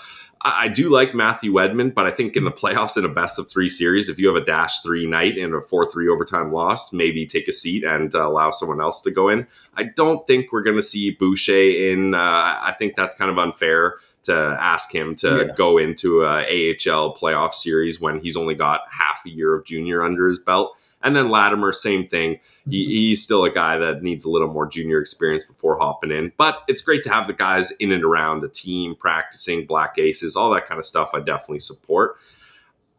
I 0.41 0.67
do 0.67 0.89
like 0.89 1.13
Matthew 1.13 1.51
Wedman, 1.51 1.93
but 1.93 2.05
I 2.05 2.11
think 2.11 2.35
in 2.35 2.43
the 2.43 2.51
playoffs 2.51 2.97
in 2.97 3.05
a 3.05 3.09
best 3.09 3.39
of 3.39 3.49
three 3.49 3.69
series, 3.69 4.09
if 4.09 4.19
you 4.19 4.27
have 4.27 4.35
a 4.35 4.45
dash 4.45 4.81
three 4.81 5.07
night 5.07 5.37
and 5.37 5.53
a 5.53 5.61
four 5.61 5.89
three 5.91 6.07
overtime 6.07 6.51
loss, 6.51 6.93
maybe 6.93 7.25
take 7.25 7.47
a 7.47 7.53
seat 7.53 7.83
and 7.83 8.13
uh, 8.13 8.27
allow 8.27 8.51
someone 8.51 8.81
else 8.81 9.01
to 9.01 9.11
go 9.11 9.29
in. 9.29 9.47
I 9.75 9.83
don't 9.83 10.25
think 10.27 10.51
we're 10.51 10.63
going 10.63 10.75
to 10.75 10.81
see 10.81 11.11
Boucher 11.11 11.53
in. 11.53 12.13
Uh, 12.13 12.19
I 12.19 12.75
think 12.77 12.95
that's 12.95 13.15
kind 13.15 13.31
of 13.31 13.37
unfair 13.37 13.95
to 14.23 14.57
ask 14.59 14.93
him 14.93 15.15
to 15.15 15.47
yeah. 15.47 15.53
go 15.55 15.77
into 15.77 16.23
a 16.23 16.43
AHL 16.43 17.15
playoff 17.15 17.53
series 17.53 18.01
when 18.01 18.19
he's 18.19 18.35
only 18.35 18.55
got 18.55 18.81
half 18.91 19.21
a 19.25 19.29
year 19.29 19.55
of 19.55 19.65
junior 19.65 20.03
under 20.03 20.27
his 20.27 20.39
belt. 20.39 20.77
And 21.03 21.15
then 21.15 21.29
Latimer, 21.29 21.73
same 21.73 22.07
thing. 22.07 22.39
He, 22.67 22.83
mm-hmm. 22.83 22.89
he's 22.89 23.23
still 23.23 23.43
a 23.43 23.51
guy 23.51 23.77
that 23.77 24.01
needs 24.01 24.25
a 24.25 24.29
little 24.29 24.51
more 24.51 24.67
junior 24.67 24.99
experience 24.99 25.43
before 25.43 25.77
hopping 25.77 26.11
in. 26.11 26.33
But 26.37 26.63
it's 26.67 26.81
great 26.81 27.03
to 27.03 27.09
have 27.09 27.27
the 27.27 27.33
guys 27.33 27.71
in 27.71 27.91
and 27.91 28.03
around 28.03 28.41
the 28.41 28.49
team, 28.49 28.95
practicing 28.95 29.65
black 29.65 29.97
aces, 29.99 30.35
all 30.35 30.49
that 30.51 30.67
kind 30.67 30.79
of 30.79 30.85
stuff. 30.85 31.11
I 31.13 31.19
definitely 31.19 31.59
support. 31.59 32.17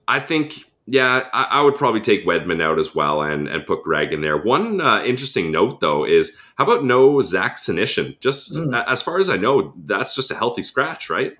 I 0.07 0.21
think 0.21 0.65
yeah, 0.91 1.29
I, 1.35 1.49
I, 1.51 1.61
would 1.61 1.77
probably 1.77 2.01
take 2.01 2.25
Wedman 2.25 2.63
out 2.63 2.79
as 2.79 2.95
well 2.95 3.21
and, 3.21 3.47
and 3.47 3.67
put 3.67 3.85
Greig 3.85 4.11
in 4.11 4.23
there. 4.23 4.39
One 4.39 4.81
uh, 4.81 5.03
interesting 5.03 5.53
note, 5.53 5.81
though, 5.81 6.07
is 6.07 6.41
how 6.57 6.65
about 6.65 6.83
no 6.83 7.21
Zach 7.21 7.57
Senyshyn? 7.57 8.19
Just 8.21 8.55
mm. 8.55 8.85
as 8.87 9.03
far 9.03 9.19
as 9.19 9.29
I 9.29 9.37
know, 9.37 9.75
that's 9.85 10.15
just 10.15 10.31
a 10.31 10.35
healthy 10.35 10.63
scratch, 10.63 11.11
right? 11.11 11.37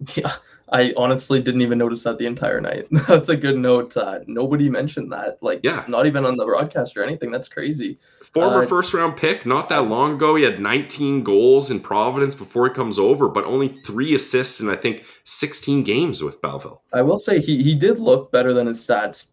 Yeah, 0.14 0.32
I 0.72 0.94
honestly 0.96 1.40
didn't 1.40 1.62
even 1.62 1.78
notice 1.78 2.04
that 2.04 2.18
the 2.18 2.26
entire 2.26 2.60
night. 2.60 2.86
That's 3.08 3.28
a 3.28 3.36
good 3.36 3.56
note. 3.56 3.96
Uh, 3.96 4.20
nobody 4.26 4.68
mentioned 4.68 5.10
that. 5.12 5.42
Like, 5.42 5.60
yeah, 5.62 5.84
not 5.88 6.06
even 6.06 6.24
on 6.24 6.36
the 6.36 6.44
broadcast 6.44 6.96
or 6.96 7.02
anything. 7.02 7.30
That's 7.30 7.48
crazy. 7.48 7.98
Former 8.22 8.62
uh, 8.62 8.66
first 8.66 8.94
round 8.94 9.16
pick, 9.16 9.44
not 9.44 9.68
that 9.68 9.88
long 9.88 10.14
ago. 10.14 10.36
He 10.36 10.44
had 10.44 10.60
19 10.60 11.24
goals 11.24 11.70
in 11.70 11.80
Providence 11.80 12.34
before 12.34 12.68
he 12.68 12.74
comes 12.74 12.98
over, 12.98 13.28
but 13.28 13.44
only 13.44 13.68
three 13.68 14.14
assists 14.14 14.60
in 14.60 14.68
I 14.68 14.76
think 14.76 15.04
16 15.24 15.82
games 15.82 16.22
with 16.22 16.40
Belleville. 16.40 16.82
I 16.92 17.02
will 17.02 17.18
say 17.18 17.40
he 17.40 17.62
he 17.62 17.74
did 17.74 17.98
look 17.98 18.30
better 18.30 18.52
than 18.52 18.66
his 18.66 18.84
stats 18.84 19.26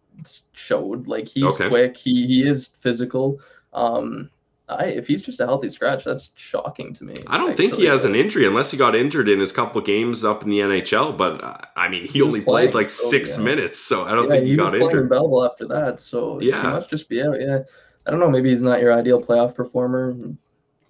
showed. 0.54 1.08
Like 1.08 1.28
he's 1.28 1.54
okay. 1.54 1.70
quick. 1.70 1.98
He 1.98 2.26
he 2.26 2.48
is 2.48 2.68
physical. 2.68 3.40
Um, 3.74 4.32
I, 4.70 4.86
if 4.88 5.08
he's 5.08 5.22
just 5.22 5.40
a 5.40 5.46
healthy 5.46 5.70
scratch, 5.70 6.04
that's 6.04 6.32
shocking 6.36 6.92
to 6.94 7.06
me. 7.06 7.16
I 7.28 7.38
don't 7.38 7.52
actually. 7.52 7.70
think 7.70 7.80
he 7.80 7.86
has 7.86 8.04
an 8.04 8.16
injury 8.16 8.46
unless 8.46 8.72
he 8.72 8.78
got 8.78 8.96
injured 8.96 9.30
in 9.30 9.40
his 9.40 9.54
couple 9.54 9.80
games 9.80 10.26
up 10.26 10.44
in 10.44 10.50
the 10.50 10.60
NHL. 10.60 11.18
But 11.18 11.42
uh, 11.44 11.58
I 11.78 11.88
mean, 11.88 12.02
he, 12.02 12.08
he 12.10 12.22
only 12.22 12.42
played 12.42 12.74
like 12.74 12.90
so, 12.90 13.08
six 13.08 13.38
yeah. 13.38 13.46
minutes, 13.46 13.80
so 13.80 14.04
I 14.04 14.12
don't 14.12 14.26
yeah, 14.26 14.30
think 14.32 14.44
he, 14.46 14.52
he 14.52 14.58
got 14.58 14.76
injured. 14.76 15.04
In 15.04 15.08
Belleville 15.08 15.46
after 15.46 15.66
that, 15.68 16.00
so 16.02 16.42
yeah, 16.42 16.62
he 16.62 16.68
must 16.68 16.90
just 16.90 17.08
be 17.08 17.22
out. 17.22 17.40
Yeah, 17.40 17.60
I 18.06 18.12
don't 18.12 18.20
know. 18.20 18.30
Maybe 18.30 18.50
he's 18.50 18.62
not 18.62 18.82
your 18.82 18.94
ideal 18.94 19.22
playoff 19.22 19.56
performer. 19.56 20.16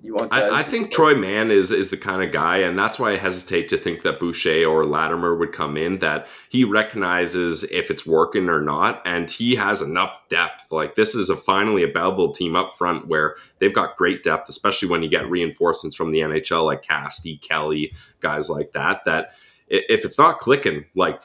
You 0.07 0.13
want 0.13 0.31
I, 0.31 0.59
I 0.59 0.63
think 0.63 0.89
Troy 0.89 1.15
Mann 1.15 1.51
is 1.51 1.69
is 1.69 1.89
the 1.89 1.97
kind 1.97 2.23
of 2.23 2.31
guy, 2.31 2.59
and 2.59 2.79
that's 2.79 2.97
why 2.97 3.11
I 3.11 3.17
hesitate 3.17 3.67
to 3.67 3.77
think 3.77 4.03
that 4.03 4.21
Boucher 4.21 4.65
or 4.65 4.85
Latimer 4.85 5.35
would 5.35 5.51
come 5.51 5.75
in. 5.75 5.99
That 5.99 6.27
he 6.47 6.63
recognizes 6.63 7.69
if 7.73 7.91
it's 7.91 8.05
working 8.05 8.47
or 8.47 8.61
not, 8.61 9.01
and 9.05 9.29
he 9.29 9.55
has 9.55 9.81
enough 9.81 10.21
depth. 10.29 10.71
Like 10.71 10.95
this 10.95 11.13
is 11.13 11.29
a 11.29 11.35
finally 11.35 11.83
a 11.83 11.89
Belleville 11.89 12.31
team 12.31 12.55
up 12.55 12.77
front 12.77 13.09
where 13.09 13.35
they've 13.59 13.73
got 13.73 13.97
great 13.97 14.23
depth, 14.23 14.47
especially 14.47 14.87
when 14.87 15.03
you 15.03 15.09
get 15.09 15.29
reinforcements 15.29 15.97
from 15.97 16.13
the 16.13 16.19
NHL 16.19 16.63
like 16.63 16.83
Casty, 16.83 17.41
Kelly, 17.41 17.91
guys 18.21 18.49
like 18.49 18.71
that. 18.71 19.03
That 19.03 19.33
if 19.67 20.05
it's 20.05 20.17
not 20.17 20.39
clicking, 20.39 20.85
like 20.95 21.21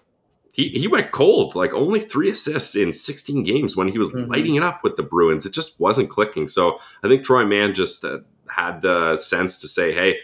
he, 0.53 0.71
he 0.71 0.89
went 0.89 1.13
cold, 1.13 1.55
like 1.55 1.73
only 1.73 2.01
three 2.01 2.31
assists 2.31 2.75
in 2.75 2.93
16 2.93 3.45
games 3.45 3.77
when 3.77 3.87
he 3.87 3.97
was 3.97 4.13
mm-hmm. 4.13 4.29
lighting 4.29 4.57
it 4.57 4.65
up 4.65 4.83
with 4.83 4.97
the 4.97 5.05
Bruins. 5.05 5.47
It 5.47 5.55
just 5.55 5.81
wasn't 5.81 6.11
clicking. 6.11 6.49
So 6.49 6.81
I 7.05 7.09
think 7.09 7.25
Troy 7.25 7.47
Mann 7.47 7.75
just 7.75 8.05
uh, 8.05 8.19
had 8.55 8.83
the 8.83 9.17
sense 9.17 9.59
to 9.61 9.69
say, 9.69 9.93
hey, 9.93 10.19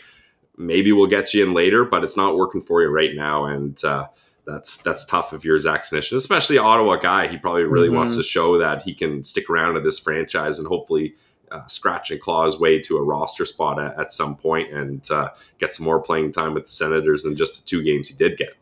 maybe 0.57 0.93
we'll 0.93 1.07
get 1.07 1.33
you 1.35 1.45
in 1.45 1.55
later, 1.55 1.85
but 1.85 2.05
it's 2.05 2.17
not 2.17 2.37
working 2.37 2.61
for 2.61 2.83
you 2.83 2.89
right 2.89 3.15
now. 3.15 3.47
And 3.47 3.83
uh, 3.85 4.09
that's 4.47 4.79
that's 4.79 5.05
tough 5.05 5.33
if 5.33 5.45
you're 5.45 5.59
Zach 5.59 5.83
Senyshyn, 5.83 6.17
especially 6.17 6.59
Ottawa 6.59 6.97
guy. 6.97 7.29
He 7.29 7.37
probably 7.37 7.65
really 7.65 7.89
mm-hmm. 7.89 7.97
wants 7.97 8.17
to 8.17 8.23
show 8.23 8.59
that 8.59 8.83
he 8.83 8.95
can 8.95 9.23
stick 9.23 9.49
around 9.49 9.77
at 9.77 9.83
this 9.83 9.99
franchise 9.99 10.59
and 10.59 10.67
hopefully 10.67 11.15
uh, 11.51 11.67
scratch 11.67 12.11
and 12.11 12.21
claw 12.21 12.45
his 12.47 12.59
way 12.59 12.81
to 12.81 12.97
a 12.97 13.03
roster 13.03 13.45
spot 13.45 13.81
at, 13.81 13.99
at 13.99 14.13
some 14.13 14.37
point 14.37 14.73
and 14.73 15.11
uh, 15.11 15.29
get 15.59 15.75
some 15.75 15.85
more 15.85 16.01
playing 16.01 16.33
time 16.33 16.55
with 16.55 16.65
the 16.65 16.71
Senators 16.71 17.23
than 17.23 17.37
just 17.37 17.63
the 17.63 17.67
two 17.67 17.83
games 17.83 18.09
he 18.09 18.17
did 18.17 18.37
get. 18.37 18.55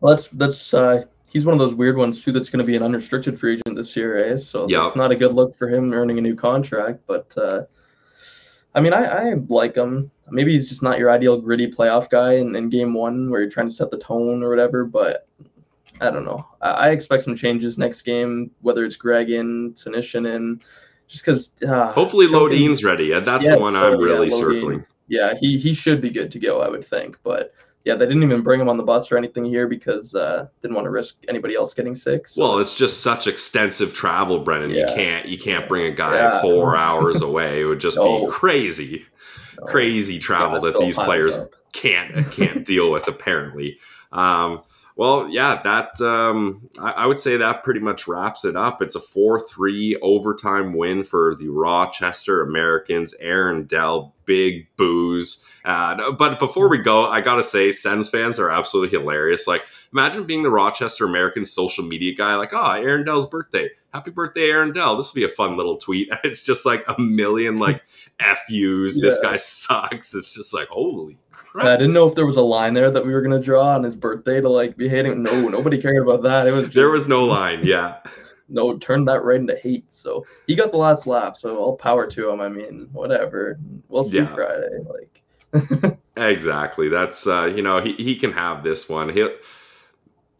Well, 0.00 0.14
that's 0.14 0.28
that's 0.28 0.74
uh, 0.74 1.04
he's 1.28 1.44
one 1.44 1.54
of 1.54 1.58
those 1.58 1.74
weird 1.74 1.96
ones 1.96 2.22
too. 2.22 2.32
That's 2.32 2.50
going 2.50 2.58
to 2.58 2.64
be 2.64 2.76
an 2.76 2.82
unrestricted 2.82 3.38
free 3.38 3.54
agent 3.54 3.76
this 3.76 3.96
year, 3.96 4.32
eh? 4.32 4.36
So 4.36 4.68
yep. 4.68 4.86
it's 4.86 4.96
not 4.96 5.10
a 5.12 5.16
good 5.16 5.32
look 5.32 5.54
for 5.54 5.68
him 5.68 5.92
earning 5.92 6.18
a 6.18 6.20
new 6.22 6.34
contract. 6.34 7.00
But 7.06 7.34
uh, 7.36 7.62
I 8.74 8.80
mean, 8.80 8.92
I, 8.92 9.04
I 9.04 9.34
like 9.48 9.74
him. 9.76 10.10
Maybe 10.30 10.52
he's 10.52 10.66
just 10.66 10.82
not 10.82 10.98
your 10.98 11.10
ideal 11.10 11.40
gritty 11.40 11.70
playoff 11.70 12.08
guy 12.08 12.34
in, 12.34 12.56
in 12.56 12.70
game 12.70 12.94
one 12.94 13.30
where 13.30 13.40
you're 13.40 13.50
trying 13.50 13.68
to 13.68 13.74
set 13.74 13.90
the 13.90 13.98
tone 13.98 14.42
or 14.42 14.48
whatever. 14.48 14.84
But 14.84 15.28
I 16.00 16.10
don't 16.10 16.24
know. 16.24 16.46
I, 16.60 16.70
I 16.70 16.90
expect 16.90 17.24
some 17.24 17.36
changes 17.36 17.76
next 17.76 18.02
game, 18.02 18.50
whether 18.62 18.84
it's 18.84 18.96
Greig 18.96 19.30
in, 19.30 19.74
Senyshyn 19.74 20.34
in, 20.34 20.60
just 21.06 21.24
because. 21.24 21.52
Uh, 21.66 21.92
Hopefully, 21.92 22.26
Lodin's 22.26 22.82
ready. 22.82 23.10
That's 23.20 23.46
the 23.46 23.58
one 23.58 23.74
so, 23.74 23.92
I'm 23.92 24.00
really 24.00 24.28
yeah, 24.28 24.36
circling. 24.36 24.86
Yeah, 25.08 25.34
he 25.38 25.58
he 25.58 25.74
should 25.74 26.00
be 26.00 26.10
good 26.10 26.30
to 26.30 26.38
go, 26.38 26.62
I 26.62 26.68
would 26.68 26.84
think. 26.84 27.18
But 27.22 27.52
yeah, 27.84 27.96
they 27.96 28.06
didn't 28.06 28.22
even 28.22 28.42
bring 28.42 28.60
him 28.60 28.68
on 28.68 28.76
the 28.76 28.82
bus 28.82 29.10
or 29.10 29.16
anything 29.16 29.44
here 29.44 29.66
because 29.66 30.14
uh, 30.14 30.46
didn't 30.60 30.74
want 30.74 30.84
to 30.84 30.90
risk 30.90 31.16
anybody 31.28 31.56
else 31.56 31.74
getting 31.74 31.94
sick. 31.94 32.28
So. 32.28 32.42
Well, 32.42 32.58
it's 32.58 32.76
just 32.76 33.02
such 33.02 33.26
extensive 33.26 33.92
travel, 33.92 34.38
Brennan. 34.38 34.70
Yeah. 34.70 34.88
You 34.88 34.94
can't 34.94 35.28
you 35.28 35.38
can't 35.38 35.68
bring 35.68 35.86
a 35.86 35.94
guy 35.94 36.14
yeah. 36.14 36.40
four 36.40 36.76
hours 36.86 37.22
away. 37.22 37.62
It 37.62 37.64
would 37.64 37.80
just 37.80 37.96
no. 37.96 38.26
be 38.26 38.32
crazy, 38.32 39.04
no. 39.60 39.66
crazy 39.66 40.18
travel 40.18 40.60
that 40.60 40.78
these 40.78 40.96
players 40.96 41.38
can't 41.72 42.30
can't 42.30 42.64
deal 42.66 42.92
with. 42.92 43.08
Apparently, 43.08 43.78
um, 44.12 44.62
well, 44.96 45.28
yeah, 45.28 45.60
that 45.62 46.00
um, 46.00 46.68
I, 46.78 46.90
I, 46.90 47.06
would 47.06 47.18
say 47.18 47.38
that 47.38 47.64
pretty 47.64 47.80
much 47.80 48.06
wraps 48.06 48.44
it 48.44 48.56
up. 48.56 48.82
It's 48.82 48.94
a 48.94 49.00
four-three 49.00 49.96
overtime 50.02 50.74
win 50.74 51.02
for 51.02 51.34
the 51.34 51.48
Rochester 51.48 52.42
Americans. 52.42 53.14
Aaron 53.18 53.64
Dell, 53.64 54.14
big 54.26 54.66
booze. 54.76 55.48
Uh, 55.64 56.12
but 56.12 56.38
before 56.38 56.68
we 56.68 56.78
go, 56.78 57.08
I 57.08 57.20
gotta 57.20 57.44
say, 57.44 57.72
Sens 57.72 58.10
fans 58.10 58.38
are 58.38 58.50
absolutely 58.50 58.98
hilarious. 58.98 59.46
Like, 59.46 59.64
imagine 59.92 60.24
being 60.24 60.42
the 60.42 60.50
Rochester 60.50 61.06
American 61.06 61.46
social 61.46 61.84
media 61.84 62.14
guy. 62.14 62.34
Like, 62.36 62.52
ah, 62.52 62.74
oh, 62.76 62.82
Aaron 62.82 63.04
Dell's 63.04 63.28
birthday. 63.28 63.70
Happy 63.94 64.10
birthday, 64.10 64.50
Aaron 64.50 64.72
Dell. 64.72 64.96
This 64.96 65.12
would 65.12 65.20
be 65.20 65.24
a 65.24 65.28
fun 65.28 65.56
little 65.56 65.76
tweet. 65.76 66.08
It's 66.24 66.44
just 66.44 66.66
like 66.66 66.84
a 66.86 67.00
million 67.00 67.58
like 67.58 67.82
FUs. 68.18 68.96
Yeah. 68.96 69.02
This 69.02 69.18
guy 69.22 69.36
sucks. 69.36 70.14
It's 70.14 70.34
just 70.34 70.52
like 70.52 70.68
holy 70.68 71.18
Right. 71.54 71.66
I 71.66 71.76
didn't 71.76 71.92
know 71.92 72.08
if 72.08 72.14
there 72.14 72.24
was 72.24 72.38
a 72.38 72.42
line 72.42 72.72
there 72.72 72.90
that 72.90 73.04
we 73.04 73.12
were 73.12 73.20
gonna 73.20 73.40
draw 73.40 73.74
on 73.74 73.82
his 73.82 73.94
birthday 73.94 74.40
to 74.40 74.48
like 74.48 74.76
be 74.76 74.88
hating. 74.88 75.22
No, 75.22 75.48
nobody 75.48 75.80
cared 75.80 76.02
about 76.02 76.22
that. 76.22 76.46
It 76.46 76.52
was 76.52 76.66
just, 76.66 76.74
there 76.74 76.90
was 76.90 77.08
no 77.08 77.24
line. 77.24 77.60
Yeah. 77.62 77.98
no, 78.48 78.76
turned 78.78 79.08
that 79.08 79.22
right 79.22 79.40
into 79.40 79.56
hate. 79.56 79.92
So 79.92 80.24
he 80.46 80.54
got 80.54 80.70
the 80.70 80.78
last 80.78 81.06
laugh. 81.06 81.36
So 81.36 81.56
all 81.56 81.76
power 81.76 82.06
to 82.06 82.30
him. 82.30 82.40
I 82.40 82.48
mean, 82.48 82.88
whatever. 82.92 83.58
We'll 83.88 84.04
see 84.04 84.18
yeah. 84.18 84.34
Friday. 84.34 84.78
Like. 84.88 85.98
exactly. 86.16 86.88
That's 86.88 87.26
uh, 87.26 87.52
you 87.54 87.62
know 87.62 87.80
he 87.80 87.92
he 87.94 88.16
can 88.16 88.32
have 88.32 88.62
this 88.62 88.88
one. 88.88 89.10
He 89.10 89.28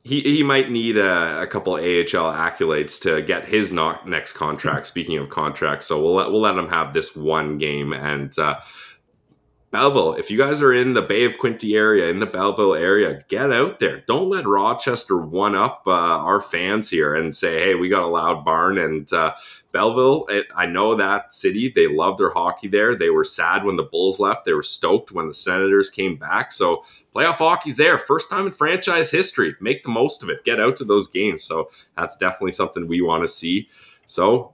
he 0.05 0.21
he 0.21 0.43
might 0.43 0.71
need 0.71 0.97
a, 0.97 1.43
a 1.43 1.47
couple 1.47 1.75
AHL 1.75 2.33
accolades 2.33 3.01
to 3.03 3.21
get 3.21 3.45
his 3.45 3.73
next 3.73 4.33
contract. 4.33 4.87
Speaking 4.87 5.19
of 5.19 5.29
contracts, 5.29 5.87
so 5.87 6.03
we'll 6.03 6.15
let 6.15 6.31
we'll 6.31 6.41
let 6.41 6.57
him 6.57 6.69
have 6.69 6.95
this 6.95 7.15
one 7.17 7.59
game 7.59 7.93
and. 7.93 8.39
Uh, 8.39 8.61
Belleville, 9.73 10.19
if 10.19 10.31
you 10.31 10.37
guys 10.37 10.61
are 10.61 10.73
in 10.75 10.93
the 10.93 11.01
Bay 11.01 11.25
of 11.25 11.39
Quinte 11.39 11.75
area, 11.75 12.11
in 12.11 12.19
the 12.19 12.27
Belleville 12.27 12.75
area, 12.75 13.23
get 13.29 13.51
out 13.51 13.81
there. 13.81 14.03
Don't 14.07 14.29
let 14.29 14.47
Rochester 14.47 15.17
one 15.17 15.55
up 15.55 15.85
uh, 15.87 15.91
our 15.91 16.43
fans 16.43 16.91
here 16.91 17.15
and 17.15 17.35
say, 17.35 17.59
hey, 17.59 17.75
we 17.75 17.89
got 17.89 18.03
a 18.03 18.07
loud 18.07 18.45
barn. 18.45 18.77
And 18.77 19.11
uh, 19.15 19.35
Belleville, 19.73 20.27
it, 20.29 20.47
I 20.55 20.67
know 20.67 20.95
that 20.97 21.33
city. 21.33 21.73
They 21.75 21.87
love 21.89 22.19
their 22.19 22.33
hockey 22.35 22.69
there. 22.69 22.95
They 22.95 23.09
were 23.09 23.25
sad 23.25 23.65
when 23.65 23.77
the 23.77 23.83
Bulls 23.83 24.21
left. 24.21 24.45
They 24.45 24.53
were 24.53 24.63
stoked 24.63 25.11
when 25.11 25.27
the 25.27 25.35
Senators 25.35 25.89
came 25.89 26.17
back. 26.17 26.53
So 26.53 26.85
playoff 27.15 27.37
hockey's 27.37 27.79
there. 27.79 27.97
First 27.97 28.31
time 28.31 28.45
in 28.45 28.53
franchise 28.53 29.11
history. 29.11 29.57
Make 29.59 29.85
the 29.85 29.89
most 29.89 30.23
of 30.23 30.29
it. 30.29 30.45
Get 30.45 30.61
out 30.61 30.77
to 30.77 30.85
those 30.85 31.09
games. 31.09 31.45
So 31.45 31.71
that's 31.97 32.19
definitely 32.19 32.53
something 32.53 32.87
we 32.87 33.01
want 33.01 33.23
to 33.23 33.29
see. 33.29 33.71
So 34.05 34.52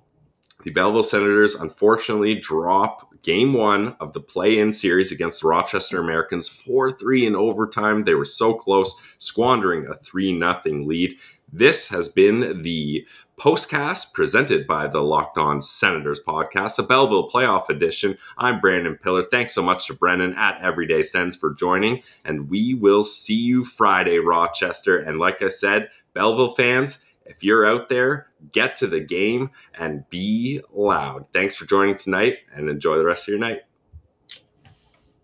the 0.69 0.75
Belleville 0.75 1.03
Senators 1.03 1.55
unfortunately 1.55 2.35
drop 2.35 3.15
game 3.23 3.55
one 3.55 3.97
of 4.01 4.13
the 4.13 4.21
play 4.21 4.59
in 4.59 4.75
series 4.75 5.11
against 5.11 5.41
the 5.41 5.49
Rochester 5.49 5.99
Americans 5.99 6.47
4 6.47 6.91
3 6.91 7.25
in 7.25 7.35
overtime. 7.35 8.05
They 8.05 8.13
were 8.13 8.27
so 8.27 8.53
close, 8.53 9.03
squandering 9.17 9.87
a 9.87 9.95
3 9.95 10.39
0 10.39 10.61
lead. 10.85 11.19
This 11.51 11.89
has 11.89 12.09
been 12.09 12.61
the 12.61 13.07
postcast 13.39 14.13
presented 14.13 14.67
by 14.67 14.89
the 14.89 15.01
Locked 15.01 15.39
On 15.39 15.63
Senators 15.63 16.21
podcast, 16.23 16.77
the 16.77 16.83
Belleville 16.83 17.31
Playoff 17.31 17.71
Edition. 17.71 18.19
I'm 18.37 18.61
Brandon 18.61 18.99
Pillar. 19.03 19.23
Thanks 19.23 19.55
so 19.55 19.63
much 19.63 19.87
to 19.87 19.95
Brennan 19.95 20.35
at 20.35 20.61
Everyday 20.61 21.03
Sens 21.03 21.35
for 21.35 21.55
joining, 21.55 22.03
and 22.27 22.51
we 22.51 22.75
will 22.75 23.05
see 23.05 23.41
you 23.41 23.65
Friday, 23.65 24.19
Rochester. 24.19 24.99
And 24.99 25.19
like 25.19 25.41
I 25.41 25.49
said, 25.49 25.89
Belleville 26.13 26.55
fans, 26.55 27.07
if 27.25 27.43
you're 27.43 27.67
out 27.67 27.89
there, 27.89 28.28
get 28.53 28.77
to 28.77 28.87
the 28.87 29.01
game 29.01 29.51
and 29.79 30.09
be 30.11 30.61
loud. 30.73 31.27
Thanks 31.33 31.55
for 31.57 31.67
joining 31.67 31.97
tonight 31.97 32.39
and 32.55 32.69
enjoy 32.69 32.97
the 32.97 33.05
rest 33.05 33.29
of 33.29 33.33
your 33.33 33.41
night. 33.41 33.63